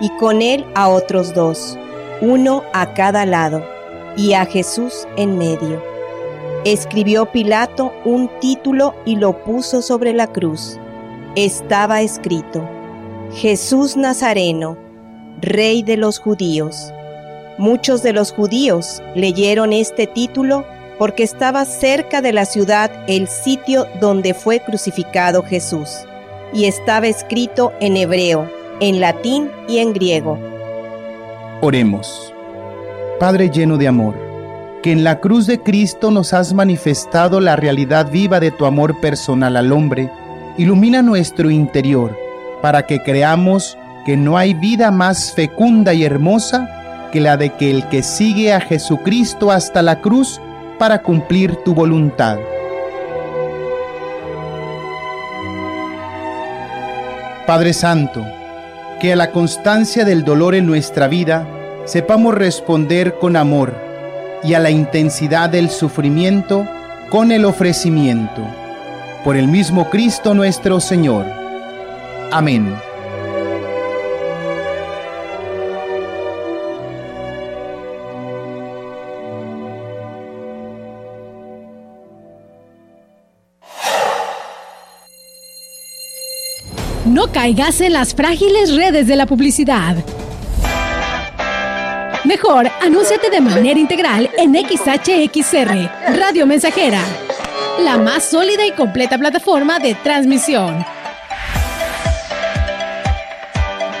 [0.00, 1.78] y con él a otros dos,
[2.20, 3.73] uno a cada lado
[4.16, 5.82] y a Jesús en medio.
[6.64, 10.78] Escribió Pilato un título y lo puso sobre la cruz.
[11.36, 12.66] Estaba escrito,
[13.34, 14.78] Jesús Nazareno,
[15.40, 16.92] Rey de los judíos.
[17.58, 20.64] Muchos de los judíos leyeron este título
[20.98, 25.90] porque estaba cerca de la ciudad el sitio donde fue crucificado Jesús,
[26.52, 28.48] y estaba escrito en hebreo,
[28.80, 30.38] en latín y en griego.
[31.60, 32.33] Oremos.
[33.18, 34.16] Padre lleno de amor,
[34.82, 39.00] que en la cruz de Cristo nos has manifestado la realidad viva de tu amor
[39.00, 40.10] personal al hombre,
[40.58, 42.18] ilumina nuestro interior
[42.60, 47.70] para que creamos que no hay vida más fecunda y hermosa que la de que
[47.70, 50.40] el que sigue a Jesucristo hasta la cruz
[50.78, 52.38] para cumplir tu voluntad.
[57.46, 58.26] Padre Santo,
[59.00, 61.46] que a la constancia del dolor en nuestra vida
[61.84, 63.74] sepamos responder con amor
[64.42, 66.66] y a la intensidad del sufrimiento
[67.10, 68.42] con el ofrecimiento.
[69.22, 71.24] Por el mismo Cristo nuestro Señor.
[72.30, 72.74] Amén.
[87.06, 89.96] No caigas en las frágiles redes de la publicidad.
[92.24, 97.02] Mejor, anúnciate de manera integral en XHXR, Radio Mensajera,
[97.80, 100.82] la más sólida y completa plataforma de transmisión.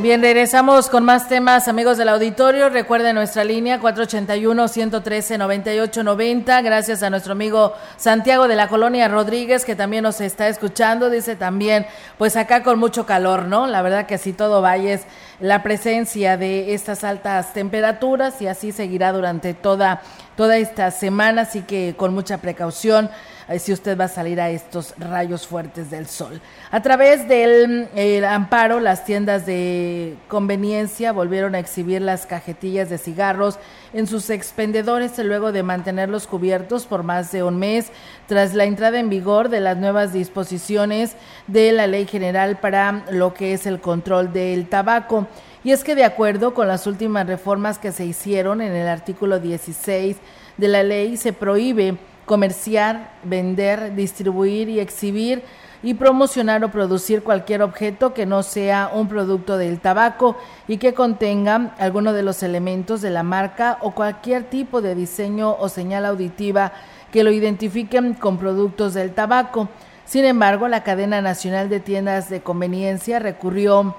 [0.08, 2.70] Bien, regresamos con más temas, amigos del auditorio.
[2.70, 6.64] Recuerden nuestra línea 481-113-9890.
[6.64, 11.10] Gracias a nuestro amigo Santiago de la Colonia Rodríguez, que también nos está escuchando.
[11.10, 11.84] Dice también,
[12.16, 13.66] pues acá con mucho calor, ¿no?
[13.66, 15.02] La verdad que así todo Valles,
[15.40, 20.00] la presencia de estas altas temperaturas y así seguirá durante toda,
[20.38, 21.42] toda esta semana.
[21.42, 23.10] Así que con mucha precaución
[23.58, 26.40] si usted va a salir a estos rayos fuertes del sol.
[26.70, 32.98] A través del el amparo, las tiendas de conveniencia volvieron a exhibir las cajetillas de
[32.98, 33.58] cigarros
[33.94, 37.90] en sus expendedores luego de mantenerlos cubiertos por más de un mes
[38.26, 41.14] tras la entrada en vigor de las nuevas disposiciones
[41.46, 45.26] de la Ley General para lo que es el control del tabaco.
[45.64, 49.40] Y es que de acuerdo con las últimas reformas que se hicieron en el artículo
[49.40, 50.16] 16
[50.56, 51.96] de la ley, se prohíbe
[52.28, 55.42] comerciar, vender, distribuir y exhibir
[55.82, 60.36] y promocionar o producir cualquier objeto que no sea un producto del tabaco
[60.68, 65.56] y que contenga alguno de los elementos de la marca o cualquier tipo de diseño
[65.58, 66.72] o señal auditiva
[67.10, 69.68] que lo identifiquen con productos del tabaco.
[70.04, 73.96] Sin embargo, la cadena nacional de tiendas de conveniencia recurrió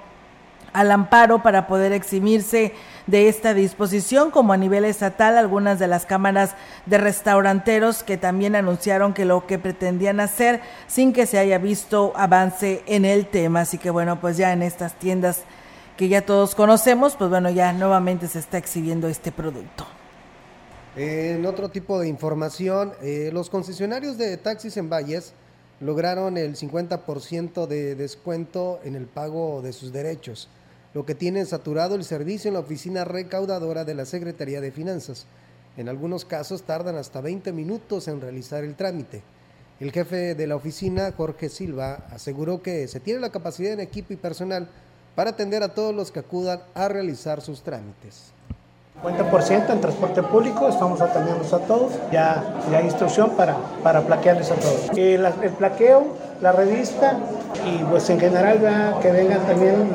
[0.74, 2.74] al amparo para poder eximirse
[3.08, 6.56] de esta disposición, como a nivel estatal algunas de las cámaras
[6.86, 12.14] de restauranteros que también anunciaron que lo que pretendían hacer sin que se haya visto
[12.16, 13.62] avance en el tema.
[13.62, 15.44] Así que bueno, pues ya en estas tiendas
[15.98, 19.86] que ya todos conocemos, pues bueno, ya nuevamente se está exhibiendo este producto.
[20.96, 25.34] En otro tipo de información, eh, los concesionarios de taxis en Valles
[25.80, 30.50] lograron el 50% de descuento en el pago de sus derechos
[30.94, 35.26] lo que tiene saturado el servicio en la oficina recaudadora de la Secretaría de Finanzas.
[35.78, 39.22] En algunos casos tardan hasta 20 minutos en realizar el trámite.
[39.80, 44.14] El jefe de la oficina, Jorge Silva, aseguró que se tiene la capacidad en equipo
[44.14, 44.68] y personal
[45.16, 48.32] para atender a todos los que acudan a realizar sus trámites.
[49.04, 52.44] 50% en transporte público, estamos atendiendo a todos, ya,
[52.76, 54.90] hay instrucción para, para plaquearles a todos.
[54.96, 56.08] El, el plaqueo,
[56.42, 57.18] la revista
[57.66, 59.90] y pues en general que vengan también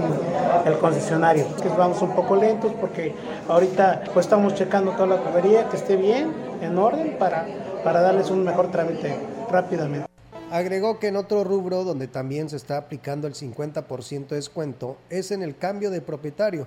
[0.65, 1.47] el concesionario.
[1.77, 3.15] Vamos un poco lentos porque
[3.49, 6.33] ahorita pues estamos checando toda la tubería que esté bien,
[6.63, 7.47] en orden, para,
[7.83, 9.15] para darles un mejor trámite
[9.51, 10.09] rápidamente.
[10.51, 15.31] Agregó que en otro rubro donde también se está aplicando el 50% de descuento es
[15.31, 16.67] en el cambio de propietario,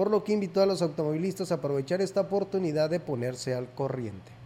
[0.00, 4.39] por lo que invitó a los automovilistas a aprovechar esta oportunidad de ponerse al corriente.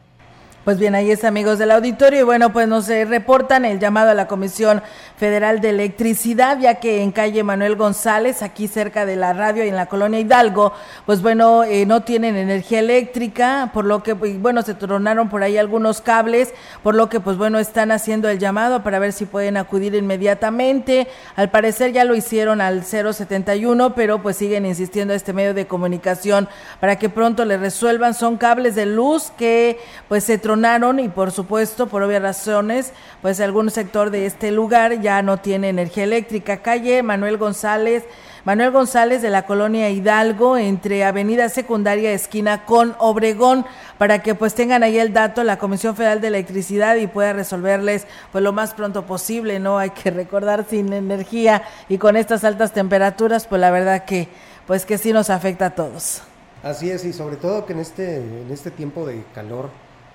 [0.64, 4.14] Pues bien, ahí es amigos del auditorio y bueno, pues nos reportan el llamado a
[4.14, 4.80] la Comisión
[5.18, 9.68] Federal de Electricidad, ya que en calle Manuel González, aquí cerca de la radio y
[9.68, 10.72] en la colonia Hidalgo,
[11.04, 15.42] pues bueno, eh, no tienen energía eléctrica, por lo que, pues, bueno, se tronaron por
[15.42, 19.26] ahí algunos cables, por lo que, pues bueno, están haciendo el llamado para ver si
[19.26, 21.08] pueden acudir inmediatamente.
[21.36, 25.66] Al parecer ya lo hicieron al 071, pero pues siguen insistiendo a este medio de
[25.66, 26.48] comunicación
[26.80, 28.14] para que pronto le resuelvan.
[28.14, 32.92] Son cables de luz que pues se tronaron y por supuesto, por obvias razones,
[33.22, 36.58] pues algún sector de este lugar ya no tiene energía eléctrica.
[36.58, 38.04] Calle Manuel González,
[38.44, 43.66] Manuel González de la colonia Hidalgo entre Avenida Secundaria esquina con Obregón
[43.98, 48.06] para que pues tengan ahí el dato la Comisión Federal de Electricidad y pueda resolverles
[48.30, 49.78] pues lo más pronto posible, ¿no?
[49.78, 54.28] Hay que recordar sin energía y con estas altas temperaturas, pues la verdad que
[54.68, 56.22] pues que sí nos afecta a todos.
[56.62, 59.68] Así es, y sobre todo que en este en este tiempo de calor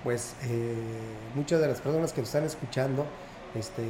[0.04, 0.74] pues eh,
[1.34, 3.04] muchas de las personas que nos están escuchando,
[3.54, 3.82] este,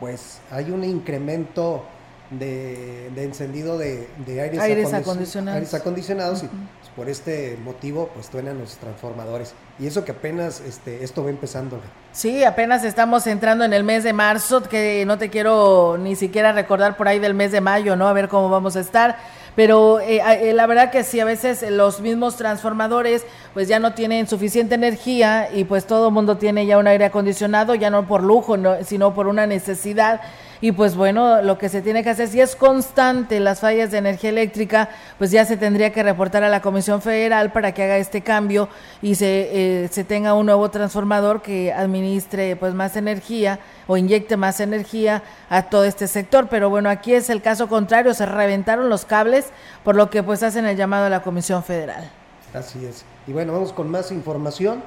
[0.00, 1.84] pues hay un incremento
[2.30, 5.54] de, de encendido de, de aires, Aires acondicion- acondicionados.
[5.56, 9.54] aires acondicionados y pues, por este motivo pues truenan los transformadores.
[9.78, 11.80] Y eso que apenas este, esto va empezando.
[12.12, 16.52] Sí, apenas estamos entrando en el mes de marzo, que no te quiero ni siquiera
[16.52, 18.08] recordar por ahí del mes de mayo, ¿no?
[18.08, 19.16] A ver cómo vamos a estar.
[19.56, 23.94] Pero eh, eh, la verdad que sí, a veces los mismos transformadores pues ya no
[23.94, 28.06] tienen suficiente energía y pues todo el mundo tiene ya un aire acondicionado, ya no
[28.08, 30.20] por lujo, no- sino por una necesidad.
[30.60, 33.98] Y pues bueno, lo que se tiene que hacer, si es constante las fallas de
[33.98, 34.88] energía eléctrica,
[35.18, 38.68] pues ya se tendría que reportar a la Comisión Federal para que haga este cambio
[39.02, 39.50] y se,
[39.84, 45.22] eh, se tenga un nuevo transformador que administre pues más energía o inyecte más energía
[45.50, 46.46] a todo este sector.
[46.48, 49.43] Pero bueno, aquí es el caso contrario, se reventaron los cables,
[49.82, 52.10] por lo que pues hacen el llamado a la Comisión Federal.
[52.52, 53.04] Así es.
[53.26, 54.82] Y bueno, vamos con más información.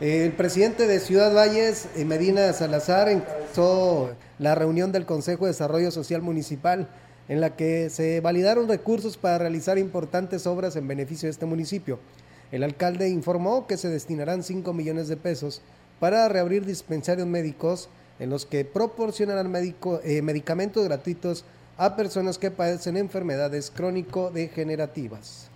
[0.00, 5.90] El presidente de Ciudad Valles, eh, Medina Salazar, encabezó la reunión del Consejo de Desarrollo
[5.90, 6.88] Social Municipal
[7.28, 12.00] en la que se validaron recursos para realizar importantes obras en beneficio de este municipio.
[12.50, 15.62] El alcalde informó que se destinarán 5 millones de pesos
[16.00, 21.44] para reabrir dispensarios médicos en los que proporcionarán eh, medicamentos gratuitos
[21.80, 25.48] a personas que padecen enfermedades crónico-degenerativas.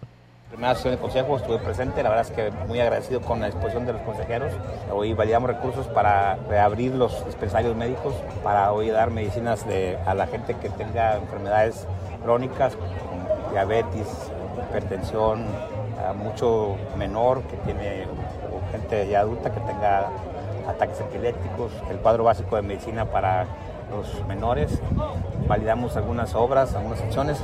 [0.48, 3.84] Primera sesión del consejo estuve presente, la verdad es que muy agradecido con la exposición
[3.84, 4.50] de los consejeros.
[4.90, 10.26] Hoy validamos recursos para reabrir los dispensarios médicos, para hoy dar medicinas de- a la
[10.26, 11.86] gente que tenga enfermedades
[12.22, 14.06] crónicas, como diabetes,
[14.70, 15.44] hipertensión,
[16.08, 18.06] a mucho menor que tiene,
[18.72, 20.08] gente ya adulta que tenga
[20.66, 23.46] ataques epilépticos, el cuadro básico de medicina para
[23.96, 24.80] los menores.
[25.46, 27.38] Validamos algunas obras, algunas acciones.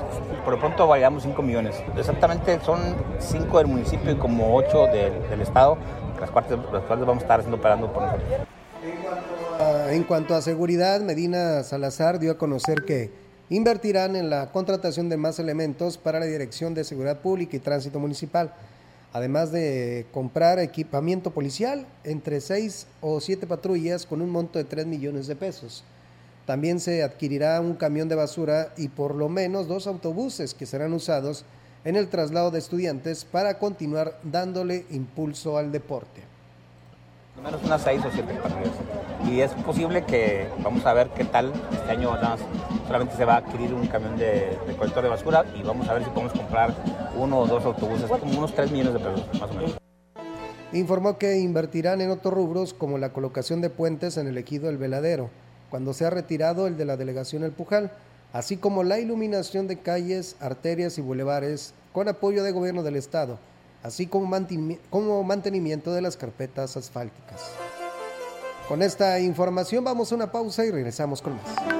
[0.45, 1.77] Por lo pronto validamos 5 millones.
[1.97, 2.81] Exactamente son
[3.19, 5.79] 5 del municipio y como 8 del, del estado,
[6.21, 8.29] las cuales, las cuales vamos a estar haciendo operando por nosotros.
[9.91, 13.11] En cuanto a seguridad, Medina Salazar dio a conocer que
[13.51, 17.99] invertirán en la contratación de más elementos para la Dirección de Seguridad Pública y Tránsito
[17.99, 18.55] Municipal,
[19.13, 24.87] además de comprar equipamiento policial entre 6 o 7 patrullas con un monto de 3
[24.87, 25.85] millones de pesos.
[26.51, 30.93] También se adquirirá un camión de basura y por lo menos dos autobuses que serán
[30.95, 31.45] usados
[31.85, 36.23] en el traslado de estudiantes para continuar dándole impulso al deporte.
[37.37, 38.73] Al menos unas 6 o 7 patrullas.
[39.31, 42.41] Y es posible que, vamos a ver qué tal, este año nada más
[42.85, 46.03] solamente se va a adquirir un camión de recolector de basura y vamos a ver
[46.03, 46.75] si podemos comprar
[47.17, 49.79] uno o dos autobuses, como unos 3 millones de pesos más o menos.
[50.73, 54.79] Informó que invertirán en otros rubros como la colocación de puentes en el ejido El
[54.79, 55.31] Veladero,
[55.71, 57.93] cuando sea retirado el de la delegación El Pujal,
[58.33, 63.39] así como la iluminación de calles, arterias y bulevares con apoyo de gobierno del estado,
[63.83, 64.27] así como
[65.25, 67.53] mantenimiento de las carpetas asfálticas.
[68.69, 71.80] Con esta información vamos a una pausa y regresamos con más.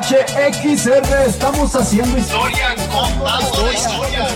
[0.00, 4.26] XHXR, estamos haciendo historia, contando historia.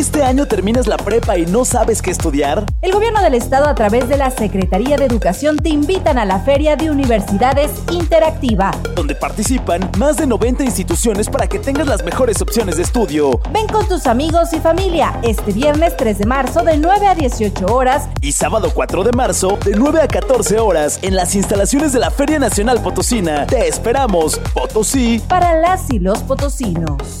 [0.00, 2.64] ¿Este año terminas la prepa y no sabes qué estudiar?
[2.80, 6.40] El gobierno del estado a través de la Secretaría de Educación te invitan a la
[6.40, 8.70] Feria de Universidades Interactiva.
[8.96, 13.42] Donde participan más de 90 instituciones para que tengas las mejores opciones de estudio.
[13.52, 17.66] Ven con tus amigos y familia este viernes 3 de marzo de 9 a 18
[17.66, 21.98] horas Y sábado 4 de marzo de 9 a 14 horas en las instalaciones de
[21.98, 23.44] la Feria Nacional Potosina.
[23.46, 25.20] Te esperamos, Potosí.
[25.28, 27.20] para las y los potosinos.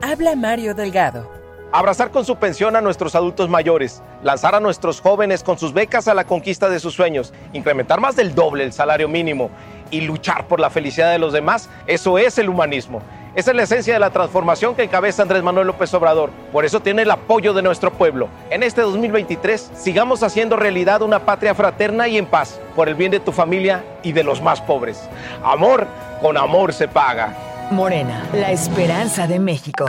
[0.00, 1.26] Habla Mario Delgado.
[1.72, 6.06] Abrazar con su pensión a nuestros adultos mayores, lanzar a nuestros jóvenes con sus becas
[6.06, 9.50] a la conquista de sus sueños, incrementar más del doble el salario mínimo
[9.90, 13.00] y luchar por la felicidad de los demás, eso es el humanismo.
[13.34, 16.30] Esa es la esencia de la transformación que encabeza Andrés Manuel López Obrador.
[16.52, 18.28] Por eso tiene el apoyo de nuestro pueblo.
[18.50, 23.12] En este 2023 sigamos haciendo realidad una patria fraterna y en paz, por el bien
[23.12, 25.08] de tu familia y de los más pobres.
[25.42, 25.86] Amor
[26.20, 27.55] con amor se paga.
[27.70, 29.84] Morena, la esperanza de México.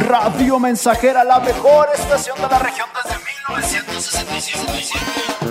[0.00, 4.98] Radio Mensajera, la mejor estación de la región desde 1967.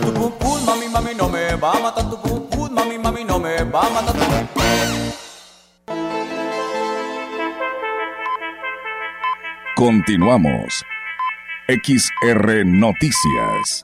[0.02, 2.10] Tu pum pum, mami, mami, no me va a matar.
[2.10, 4.16] Tu pum pum, mami, mami, no me va a matar.
[9.76, 10.84] Continuamos.
[11.68, 13.84] XR Noticias.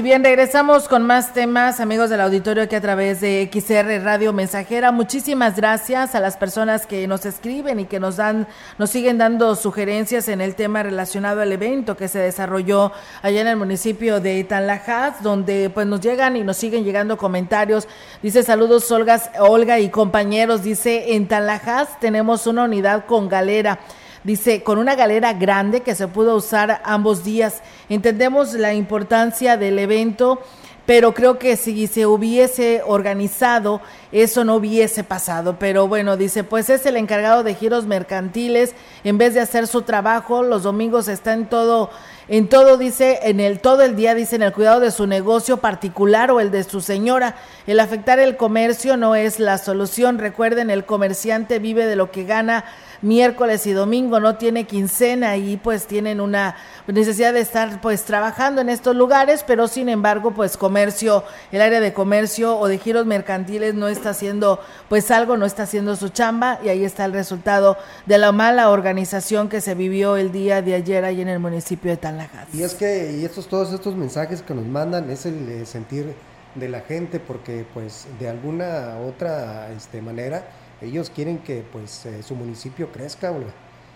[0.00, 4.32] Y bien, regresamos con más temas, amigos del auditorio, aquí a través de XR Radio
[4.32, 4.92] Mensajera.
[4.92, 8.48] Muchísimas gracias a las personas que nos escriben y que nos dan,
[8.78, 13.48] nos siguen dando sugerencias en el tema relacionado al evento que se desarrolló allá en
[13.48, 17.86] el municipio de Tanlajas, donde pues nos llegan y nos siguen llegando comentarios.
[18.22, 20.62] Dice saludos Olga, Olga y compañeros.
[20.62, 23.78] Dice en Tanlajas tenemos una unidad con galera.
[24.22, 27.62] Dice, con una galera grande que se pudo usar ambos días.
[27.88, 30.40] Entendemos la importancia del evento,
[30.84, 33.80] pero creo que si se hubiese organizado,
[34.12, 35.56] eso no hubiese pasado.
[35.58, 39.82] Pero bueno, dice, pues es el encargado de giros mercantiles, en vez de hacer su
[39.82, 41.90] trabajo, los domingos está en todo,
[42.28, 45.58] en todo, dice, en el todo el día, dice, en el cuidado de su negocio
[45.58, 47.36] particular o el de su señora.
[47.66, 50.18] El afectar el comercio no es la solución.
[50.18, 52.64] Recuerden, el comerciante vive de lo que gana
[53.02, 58.60] miércoles y domingo, no tiene quincena y pues tienen una necesidad de estar pues trabajando
[58.60, 63.06] en estos lugares, pero sin embargo pues comercio, el área de comercio o de giros
[63.06, 67.12] mercantiles no está haciendo pues algo, no está haciendo su chamba y ahí está el
[67.12, 67.76] resultado
[68.06, 71.90] de la mala organización que se vivió el día de ayer ahí en el municipio
[71.90, 72.48] de Tanlajas.
[72.52, 76.14] Y es que y estos todos estos mensajes que nos mandan es el eh, sentir
[76.54, 80.44] de la gente porque pues de alguna otra este, manera
[80.80, 83.32] ellos quieren que pues eh, su municipio crezca.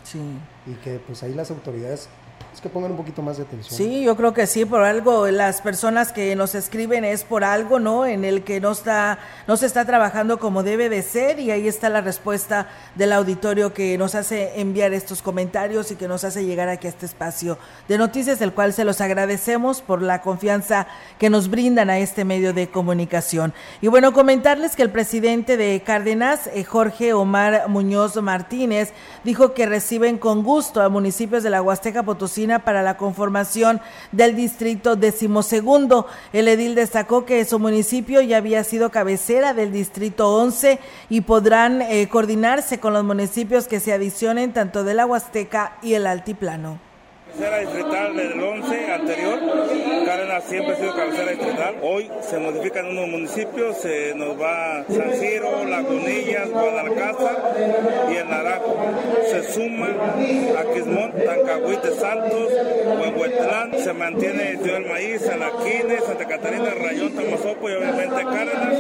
[0.03, 0.21] Sí.
[0.67, 2.09] Y que pues ahí las autoridades
[2.55, 3.77] es que pongan un poquito más de atención.
[3.77, 7.81] Sí, yo creo que sí, por algo, las personas que nos escriben es por algo,
[7.81, 8.07] ¿no?
[8.07, 11.67] En el que no está, no se está trabajando como debe de ser y ahí
[11.67, 16.45] está la respuesta del auditorio que nos hace enviar estos comentarios y que nos hace
[16.45, 20.87] llegar aquí a este espacio de noticias, el cual se los agradecemos por la confianza
[21.19, 23.53] que nos brindan a este medio de comunicación.
[23.81, 28.93] Y bueno, comentarles que el presidente de Cárdenas, eh, Jorge Omar Muñoz Martínez,
[29.25, 33.81] dijo que reciben con gusto a municipios de la Huasteca Potosí para la conformación
[34.13, 36.07] del distrito decimosegundo.
[36.33, 40.79] El edil destacó que su municipio ya había sido cabecera del distrito 11
[41.09, 45.95] y podrán eh, coordinarse con los municipios que se adicionen tanto de la Huasteca y
[45.95, 46.94] el Altiplano
[47.35, 49.41] cabecera distrital del 11 anterior.
[50.07, 51.75] Cárdenas siempre ha sido cabecera distrital.
[51.83, 57.57] Hoy se modifican unos municipios, se nos va San Ciro, Lagunillas, Guadalcázar
[58.13, 58.77] y el Naranjo.
[59.29, 59.89] Se suma
[60.59, 62.53] a Quismón, Tancahuite, Santos,
[63.01, 68.75] Huehuetlán, se mantiene Ciudad del Maíz, Alaquines, Santa Catarina, Rayón, Tamazopo y obviamente Cárdenas.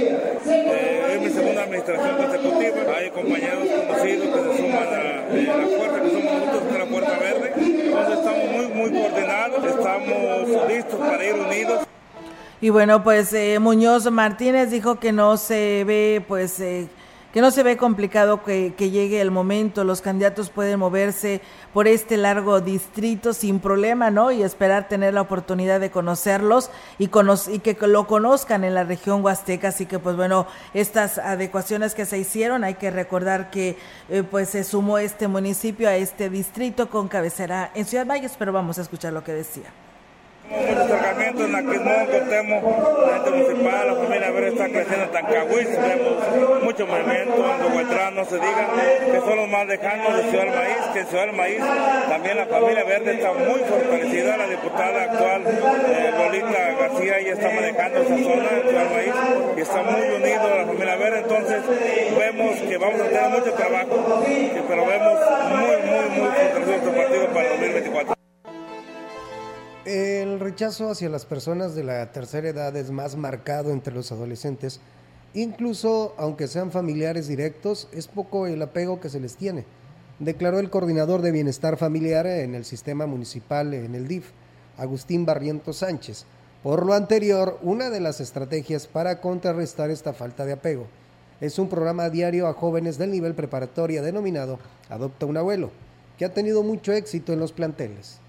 [0.46, 2.96] Eh, es mi segunda administración consecutiva.
[2.96, 6.86] Hay compañeros conocidos que se suman a eh, la puerta, que somos nosotros de la
[6.86, 7.52] Puerta Verde.
[7.56, 11.86] Entonces estamos muy, muy coordinados, estamos listos para ir unidos.
[12.60, 16.88] Y bueno, pues eh, Muñoz Martínez dijo que no se ve, pues, eh,
[17.34, 19.82] que no se ve complicado que, que, llegue el momento.
[19.82, 21.40] Los candidatos pueden moverse
[21.72, 24.30] por este largo distrito sin problema, ¿no?
[24.30, 28.84] Y esperar tener la oportunidad de conocerlos y, cono y que lo conozcan en la
[28.84, 29.70] región huasteca.
[29.70, 33.78] Así que, pues bueno, estas adecuaciones que se hicieron, hay que recordar que,
[34.10, 38.52] eh, pues, se sumó este municipio a este distrito con cabecera en Ciudad Valles, pero
[38.52, 39.72] vamos a escuchar lo que decía.
[40.50, 45.68] Muchos acercamientos en Aquismón, Contemo, la gente municipal, la familia Verde está creciendo en Tancahuiz,
[45.70, 48.68] vemos mucho movimiento, en Huehuetlán, no se diga,
[49.10, 51.60] que son los más lejanos de Ciudad del Maíz, que en Ciudad del Maíz
[52.08, 57.50] también la familia Verde está muy fortalecida, la diputada actual eh, Lolita García ya está
[57.50, 59.14] manejando esa zona, Ciudad del Maíz,
[59.56, 61.62] y está muy unido la familia Verde, entonces
[62.18, 64.22] vemos que vamos a tener mucho trabajo,
[64.68, 68.13] pero vemos muy, muy, muy fortalecido nuestro partido para el 2024.
[69.84, 74.80] El rechazo hacia las personas de la tercera edad es más marcado entre los adolescentes.
[75.34, 79.66] Incluso, aunque sean familiares directos, es poco el apego que se les tiene,
[80.20, 84.30] declaró el coordinador de bienestar familiar en el sistema municipal en el DIF,
[84.78, 86.24] Agustín Barrientos Sánchez.
[86.62, 90.86] Por lo anterior, una de las estrategias para contrarrestar esta falta de apego
[91.42, 94.58] es un programa diario a jóvenes del nivel preparatoria denominado
[94.88, 95.72] Adopta un abuelo,
[96.16, 98.23] que ha tenido mucho éxito en los planteles.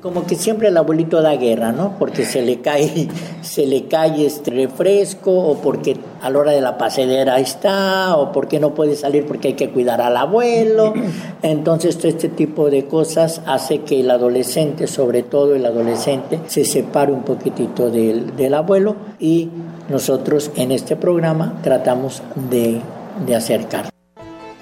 [0.00, 1.98] Como que siempre el abuelito da guerra, ¿no?
[1.98, 3.08] Porque se le cae,
[3.42, 8.32] se le cae este refresco, o porque a la hora de la pasedera está, o
[8.32, 10.94] porque no puede salir porque hay que cuidar al abuelo.
[11.42, 16.64] Entonces, todo este tipo de cosas hace que el adolescente, sobre todo el adolescente, se
[16.64, 19.50] separe un poquitito del, del abuelo y
[19.88, 22.80] nosotros en este programa tratamos de,
[23.26, 23.93] de acercar.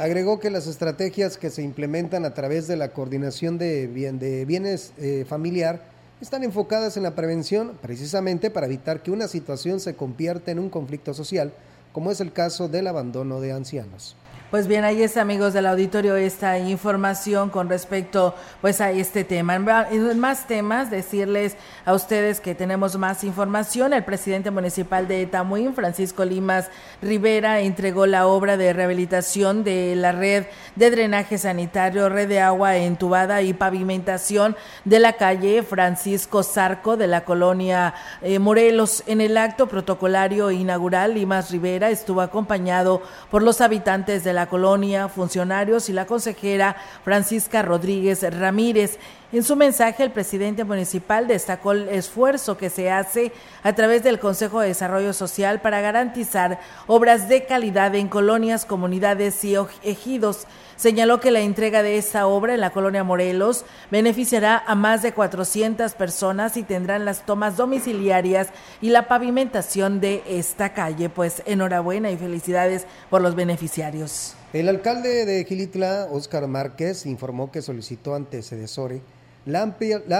[0.03, 4.45] Agregó que las estrategias que se implementan a través de la coordinación de, bien, de
[4.45, 5.81] bienes eh, familiar
[6.21, 10.71] están enfocadas en la prevención precisamente para evitar que una situación se convierta en un
[10.71, 11.53] conflicto social,
[11.93, 14.17] como es el caso del abandono de ancianos.
[14.53, 19.55] Pues bien, ahí está, amigos del auditorio, esta información con respecto pues a este tema.
[19.91, 23.95] En más temas, decirles a ustedes que tenemos más información.
[23.95, 26.69] El presidente municipal de Tamuín, Francisco Limas
[27.01, 30.45] Rivera, entregó la obra de rehabilitación de la red
[30.77, 37.07] de drenaje sanitario, red de agua entubada y pavimentación de la calle Francisco Zarco de
[37.07, 39.03] la colonia eh, Morelos.
[39.07, 43.01] En el acto protocolario inaugural, Limas Rivera estuvo acompañado
[43.31, 48.99] por los habitantes de la colonia, funcionarios y la consejera Francisca Rodríguez Ramírez.
[49.33, 54.19] En su mensaje, el presidente municipal destacó el esfuerzo que se hace a través del
[54.19, 60.47] Consejo de Desarrollo Social para garantizar obras de calidad en colonias, comunidades y ejidos.
[60.77, 65.15] Señaló que la entrega de esta obra en la colonia Morelos beneficiará a más de
[65.15, 68.49] 400 personas y tendrán las tomas domiciliarias
[68.83, 71.09] y la pavimentación de esta calle.
[71.09, 74.35] Pues enhorabuena y felicidades por los beneficiarios.
[74.53, 79.01] El alcalde de Gilitla, Óscar Márquez, informó que solicitó ante Cedesore
[79.45, 79.63] la,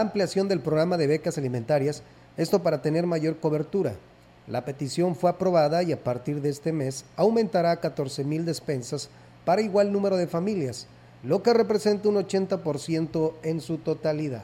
[0.01, 2.03] ampliación del programa de becas alimentarias,
[2.37, 3.95] esto para tener mayor cobertura.
[4.49, 9.09] La petición fue aprobada y a partir de este mes aumentará a 14 mil despensas
[9.45, 10.87] para igual número de familias,
[11.23, 14.43] lo que representa un 80% en su totalidad.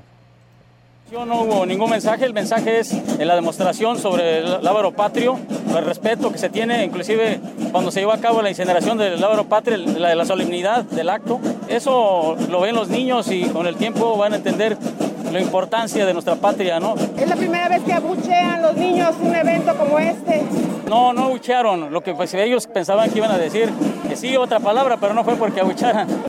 [1.10, 5.38] No hubo ningún mensaje, el mensaje es en la demostración sobre el lábaro patrio,
[5.74, 7.40] el respeto que se tiene, inclusive
[7.72, 11.40] cuando se lleva a cabo la incineración del lábaro patrio, la la solemnidad del acto.
[11.66, 14.76] Eso lo ven los niños y con el tiempo van a entender
[15.32, 16.94] la importancia de nuestra patria, ¿no?
[17.16, 20.42] Es la primera vez que abuchean los niños un evento como este.
[20.88, 23.70] No, no abuchearon, lo que pues, ellos pensaban que iban a decir,
[24.08, 26.28] que sí, otra palabra, pero no fue porque abucharan.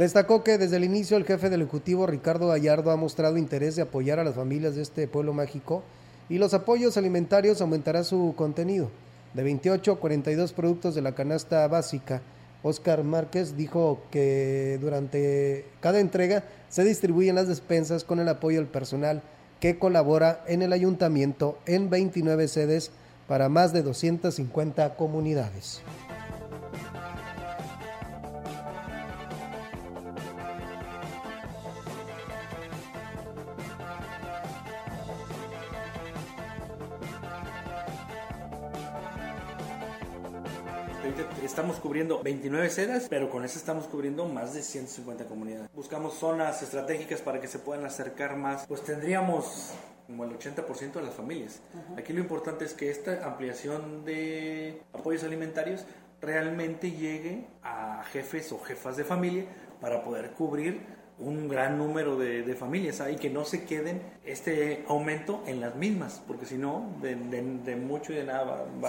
[0.00, 3.82] Destacó que desde el inicio el jefe del Ejecutivo, Ricardo Gallardo, ha mostrado interés de
[3.82, 5.82] apoyar a las familias de este pueblo mágico
[6.30, 8.88] y los apoyos alimentarios aumentará su contenido.
[9.34, 12.22] De 28 a 42 productos de la canasta básica,
[12.62, 18.68] Oscar Márquez dijo que durante cada entrega se distribuyen las despensas con el apoyo del
[18.68, 19.20] personal
[19.60, 22.90] que colabora en el ayuntamiento en 29 sedes
[23.28, 25.82] para más de 250 comunidades.
[41.50, 45.68] Estamos cubriendo 29 sedas, pero con eso estamos cubriendo más de 150 comunidades.
[45.74, 48.66] Buscamos zonas estratégicas para que se puedan acercar más.
[48.68, 49.72] Pues tendríamos
[50.06, 51.60] como el 80% de las familias.
[51.96, 55.84] Aquí lo importante es que esta ampliación de apoyos alimentarios
[56.20, 59.46] realmente llegue a jefes o jefas de familia
[59.80, 60.80] para poder cubrir
[61.18, 66.22] un gran número de, familias y que no se queden este aumento en las mismas,
[66.26, 67.16] porque si no, de,
[67.76, 68.88] mucho y de nada va.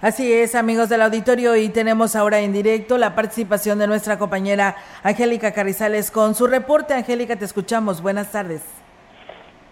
[0.00, 4.76] Así es, amigos del auditorio, y tenemos ahora en directo la participación de nuestra compañera
[5.02, 6.94] Angélica Carrizales con su reporte.
[6.94, 8.00] Angélica, te escuchamos.
[8.00, 8.62] Buenas tardes.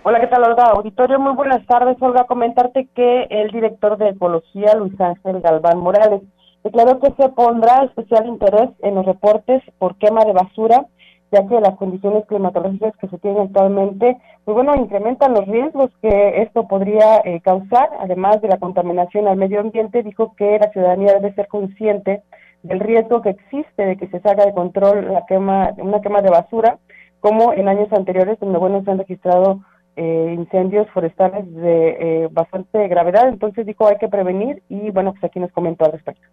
[0.03, 0.64] Hola, ¿qué tal, Olga?
[0.64, 1.97] Auditorio, muy buenas tardes.
[2.01, 6.22] Olga, comentarte que el director de Ecología, Luis Ángel Galván Morales,
[6.64, 10.87] declaró que se pondrá especial interés en los reportes por quema de basura
[11.33, 16.43] ya que las condiciones climatológicas que se tienen actualmente, pues bueno, incrementan los riesgos que
[16.43, 21.14] esto podría eh, causar, además de la contaminación al medio ambiente, dijo que la ciudadanía
[21.14, 22.22] debe ser consciente
[22.62, 26.31] del riesgo que existe de que se salga de control la quema, una quema de
[26.31, 26.79] basura,
[27.20, 29.61] como en años anteriores, donde bueno se han registrado
[29.97, 35.24] eh, incendios forestales de eh, bastante gravedad, entonces dijo hay que prevenir y bueno, pues
[35.24, 36.27] aquí nos comentó al respecto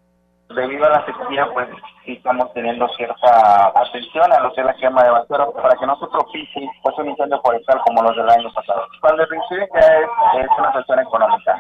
[0.55, 1.67] debido a la sequía, pues
[2.05, 5.85] sí estamos teniendo cierta atención a lo que es la quema de basura para que
[5.85, 8.85] no se propicie pues, un incendio forestal como los del año pasado.
[9.01, 11.59] Cuando es, es, una sanción económica.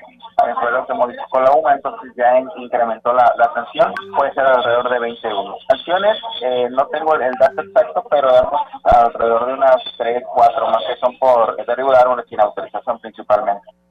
[0.59, 4.89] Fue lo que modificó la UMA, entonces ya incrementó la, la sanción, puede ser alrededor
[4.89, 5.57] de 20 euros.
[5.69, 10.83] Sanciones, eh, no tengo el, dato exacto, pero damos alrededor de unas 3, 4 más
[10.85, 13.82] que son por derribo de árboles sin autorización principalmente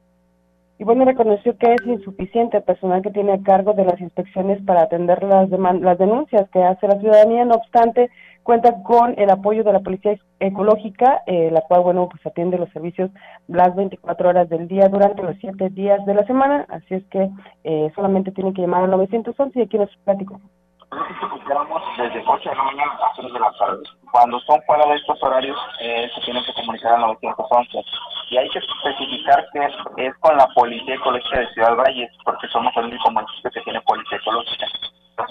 [0.78, 4.60] y bueno, reconoció que es insuficiente el personal que tiene a cargo de las inspecciones
[4.62, 8.10] para atender las, las denuncias que hace la ciudadanía, no obstante,
[8.42, 12.70] cuenta con el apoyo de la Policía Ecológica, eh, la cual, bueno, pues atiende los
[12.70, 13.10] servicios
[13.46, 17.30] las 24 horas del día durante los 7 días de la semana, así es que
[17.64, 20.40] eh, solamente tiene que llamar al 911 y aquí nos platico
[21.96, 23.82] desde 8 de la mañana a 3 de la tarde.
[24.10, 27.84] Cuando son fuera de estos horarios, eh, se tienen que comunicar a 911.
[28.30, 32.74] Y hay que especificar que es, con la Policía Ecológica de Ciudad Valles, porque somos
[32.76, 34.66] el único municipio que tiene Policía Ecológica.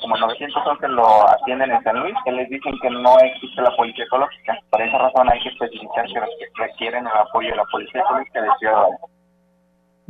[0.02, 4.06] Como 911 lo atienden en San Luis, que les dicen que no existe la Policía
[4.06, 4.58] Ecológica.
[4.70, 6.22] Por esa razón hay que especificar que
[6.56, 9.21] requieren el apoyo de la Policía Ecológica de Ciudad Valles.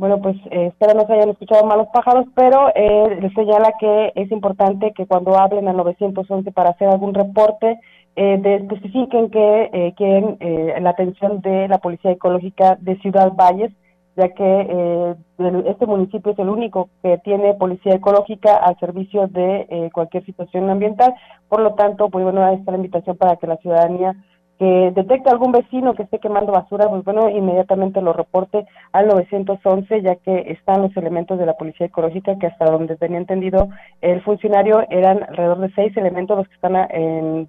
[0.02, 4.32] Bueno, pues eh, espero no se hayan escuchado malos pájaros, pero eh, señala que es
[4.32, 7.78] importante que cuando hablen al 911 para hacer algún reporte,
[8.16, 13.70] eh, especifiquen que eh, quieren eh, la atención de la Policía Ecológica de Ciudad Valles,
[14.16, 15.14] ya que
[15.66, 21.14] este municipio es el único que tiene policía ecológica al servicio de cualquier situación ambiental.
[21.48, 24.16] Por lo tanto, pues bueno, está la invitación para que la ciudadanía
[24.62, 30.02] que detecte algún vecino que esté quemando basura, pues bueno, inmediatamente lo reporte al 911,
[30.02, 34.22] ya que están los elementos de la Policía Ecológica, que hasta donde tenía entendido el
[34.22, 37.48] funcionario eran alrededor de seis elementos los que están a, en,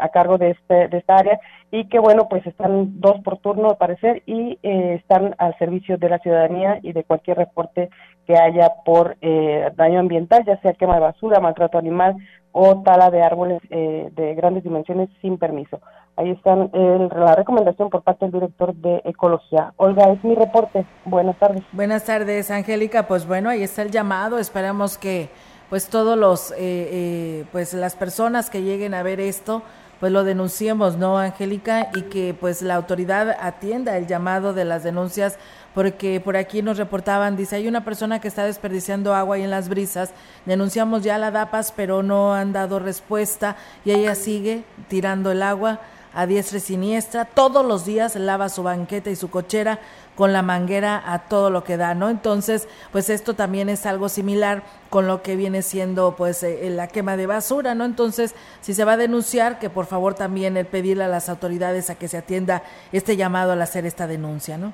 [0.00, 1.38] a cargo de, este, de esta área
[1.70, 5.96] y que bueno, pues están dos por turno al parecer y eh, están al servicio
[5.96, 7.88] de la ciudadanía y de cualquier reporte
[8.26, 12.16] que haya por eh, daño ambiental, ya sea quema de basura, maltrato animal
[12.52, 15.80] o tala de árboles eh, de grandes dimensiones sin permiso.
[16.18, 19.72] Ahí está la recomendación por parte del director de Ecología.
[19.76, 20.84] Olga, es mi reporte.
[21.04, 21.62] Buenas tardes.
[21.70, 23.06] Buenas tardes, Angélica.
[23.06, 24.40] Pues bueno, ahí está el llamado.
[24.40, 25.30] Esperamos que
[25.70, 29.62] pues todos los, eh, eh, pues las personas que lleguen a ver esto,
[30.00, 31.88] pues lo denunciemos, ¿no, Angélica?
[31.94, 35.38] Y que pues la autoridad atienda el llamado de las denuncias,
[35.72, 39.50] porque por aquí nos reportaban, dice, hay una persona que está desperdiciando agua ahí en
[39.50, 40.12] las brisas,
[40.46, 43.54] denunciamos ya a la DAPAS, pero no han dado respuesta
[43.84, 45.78] y ella sigue tirando el agua
[46.14, 49.78] a diestra y siniestra, todos los días lava su banqueta y su cochera
[50.14, 52.08] con la manguera a todo lo que da, ¿no?
[52.10, 56.88] Entonces, pues esto también es algo similar con lo que viene siendo pues eh, la
[56.88, 57.84] quema de basura, ¿no?
[57.84, 61.88] Entonces, si se va a denunciar, que por favor también el pedirle a las autoridades
[61.88, 64.72] a que se atienda este llamado al hacer esta denuncia, ¿no?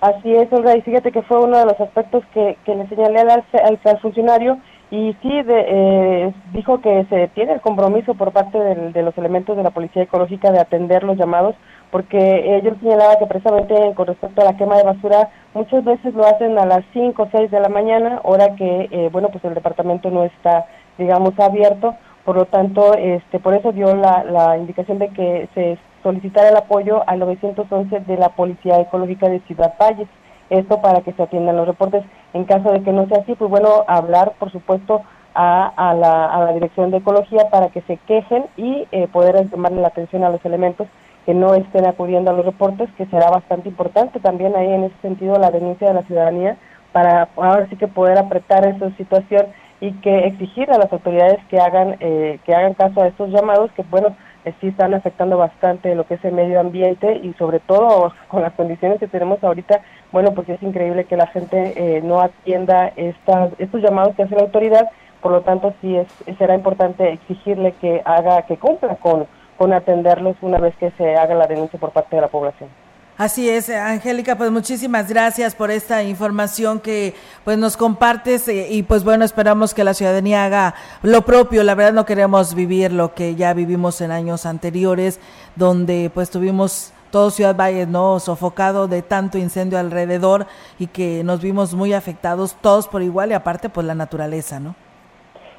[0.00, 3.20] Así es, Olga, y fíjate que fue uno de los aspectos que, que le señalé
[3.20, 4.58] al, al funcionario
[4.90, 9.56] y sí de, eh, dijo que se tiene el compromiso por parte de los elementos
[9.56, 11.54] de la Policía Ecológica de atender los llamados,
[11.90, 16.26] porque ellos señalaba que precisamente con respecto a la quema de basura, muchas veces lo
[16.26, 19.54] hacen a las 5 o 6 de la mañana, hora que, eh, bueno, pues el
[19.54, 20.66] departamento no está,
[20.96, 25.78] digamos, abierto, por lo tanto, este, por eso dio la, la indicación de que se
[26.02, 30.08] solicitara el apoyo al 911 de la Policía Ecológica de Ciudad Valles
[30.50, 32.04] esto para que se atiendan los reportes.
[32.34, 35.02] En caso de que no sea así, pues bueno, hablar, por supuesto,
[35.34, 39.48] a, a, la, a la Dirección de Ecología para que se quejen y eh, poder
[39.50, 40.88] llamarle la atención a los elementos
[41.24, 44.96] que no estén acudiendo a los reportes, que será bastante importante también ahí en ese
[45.02, 46.56] sentido la denuncia de la ciudadanía
[46.92, 49.46] para ahora sí que poder apretar esa situación
[49.80, 53.70] y que exigir a las autoridades que hagan eh, que hagan caso a estos llamados
[53.72, 54.16] que bueno
[54.60, 58.52] sí están afectando bastante lo que es el medio ambiente y sobre todo con las
[58.54, 59.80] condiciones que tenemos ahorita
[60.10, 64.34] bueno, pues es increíble que la gente eh, no atienda estas, estos llamados que hace
[64.34, 64.88] la autoridad,
[65.20, 66.06] por lo tanto sí es,
[66.38, 69.26] será importante exigirle que haga, que cumpla con,
[69.58, 72.70] con atenderlos una vez que se haga la denuncia por parte de la población.
[73.18, 78.84] Así es, Angélica, pues muchísimas gracias por esta información que pues nos compartes eh, y
[78.84, 81.64] pues bueno, esperamos que la ciudadanía haga lo propio.
[81.64, 85.18] La verdad no queremos vivir lo que ya vivimos en años anteriores,
[85.56, 88.20] donde pues tuvimos todo Ciudad Valle, ¿no?
[88.20, 90.46] Sofocado de tanto incendio alrededor
[90.78, 94.76] y que nos vimos muy afectados todos por igual y aparte pues la naturaleza, ¿no?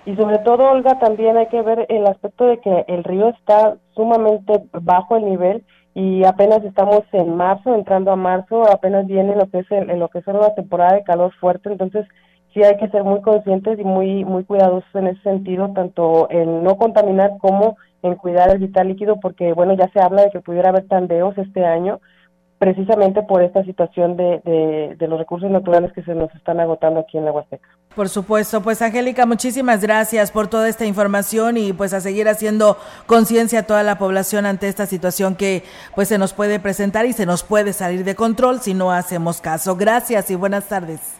[0.05, 3.75] Y sobre todo, Olga, también hay que ver el aspecto de que el río está
[3.95, 5.65] sumamente bajo el nivel
[5.99, 10.07] y apenas estamos en marzo, entrando a marzo, apenas viene lo que es el, lo
[10.07, 12.07] que es una temporada de calor fuerte, entonces
[12.53, 16.63] sí hay que ser muy conscientes y muy muy cuidadosos en ese sentido, tanto en
[16.63, 20.39] no contaminar como en cuidar el vital líquido, porque bueno, ya se habla de que
[20.39, 21.99] pudiera haber tandeos este año,
[22.59, 24.41] precisamente por esta situación de,
[24.97, 27.67] de, los recursos naturales que se nos están agotando aquí en la Huasteca.
[27.95, 32.77] Por supuesto, pues Angélica, muchísimas gracias por toda esta información y pues a seguir haciendo
[33.07, 35.63] conciencia a toda la población ante esta situación que
[35.95, 39.39] pues se nos puede presentar y se nos puede salir de control si no hacemos
[39.39, 39.77] caso.
[39.77, 41.19] Gracias y buenas tardes.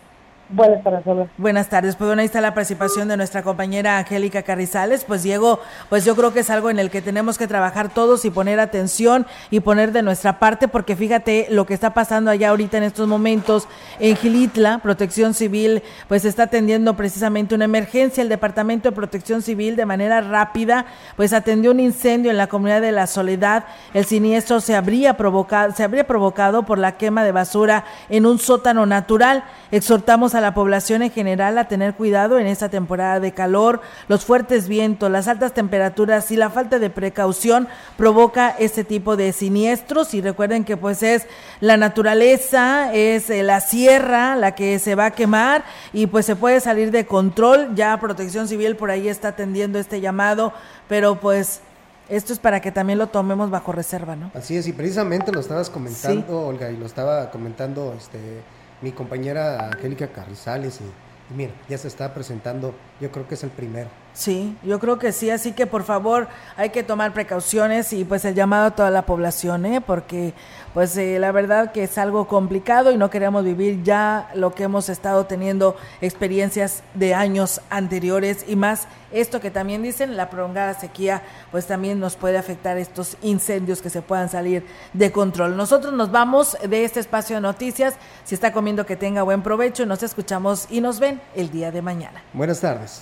[0.51, 1.95] Buenas tardes, Buenas tardes.
[1.95, 5.03] Pues bueno, ahí está la participación de nuestra compañera Angélica Carrizales.
[5.03, 8.25] Pues Diego, pues yo creo que es algo en el que tenemos que trabajar todos
[8.25, 12.49] y poner atención y poner de nuestra parte, porque fíjate lo que está pasando allá
[12.49, 13.67] ahorita en estos momentos
[13.99, 18.23] en Gilitla, Protección Civil, pues está atendiendo precisamente una emergencia.
[18.23, 22.81] El Departamento de Protección Civil de manera rápida, pues atendió un incendio en la comunidad
[22.81, 23.65] de La Soledad.
[23.93, 28.39] El siniestro se habría provocado, se habría provocado por la quema de basura en un
[28.39, 29.43] sótano natural.
[29.71, 33.81] Exhortamos a a la población en general a tener cuidado en esta temporada de calor.
[34.07, 39.31] Los fuertes vientos, las altas temperaturas y la falta de precaución provoca este tipo de
[39.31, 40.13] siniestros.
[40.13, 41.27] Y recuerden que pues es
[41.59, 45.63] la naturaleza, es eh, la sierra la que se va a quemar
[45.93, 47.75] y pues se puede salir de control.
[47.75, 50.53] Ya Protección Civil por ahí está atendiendo este llamado,
[50.87, 51.61] pero pues
[52.09, 54.31] esto es para que también lo tomemos bajo reserva, ¿no?
[54.33, 58.41] Así es, y precisamente lo estabas comentando, Olga, y lo estaba comentando este
[58.81, 63.49] mi compañera Angélica Carrizales y, mira, ya se está presentando, yo creo que es el
[63.49, 63.89] primero.
[64.13, 66.27] Sí, yo creo que sí, así que por favor
[66.57, 69.81] hay que tomar precauciones y pues el llamado a toda la población, ¿eh?
[69.81, 70.33] porque
[70.73, 74.63] pues eh, la verdad que es algo complicado y no queremos vivir ya lo que
[74.63, 80.73] hemos estado teniendo experiencias de años anteriores y más esto que también dicen, la prolongada
[80.75, 85.57] sequía, pues también nos puede afectar estos incendios que se puedan salir de control.
[85.57, 87.95] Nosotros nos vamos de este espacio de noticias.
[88.23, 89.85] Si está comiendo, que tenga buen provecho.
[89.85, 92.21] Nos escuchamos y nos ven el día de mañana.
[92.33, 93.01] Buenas tardes.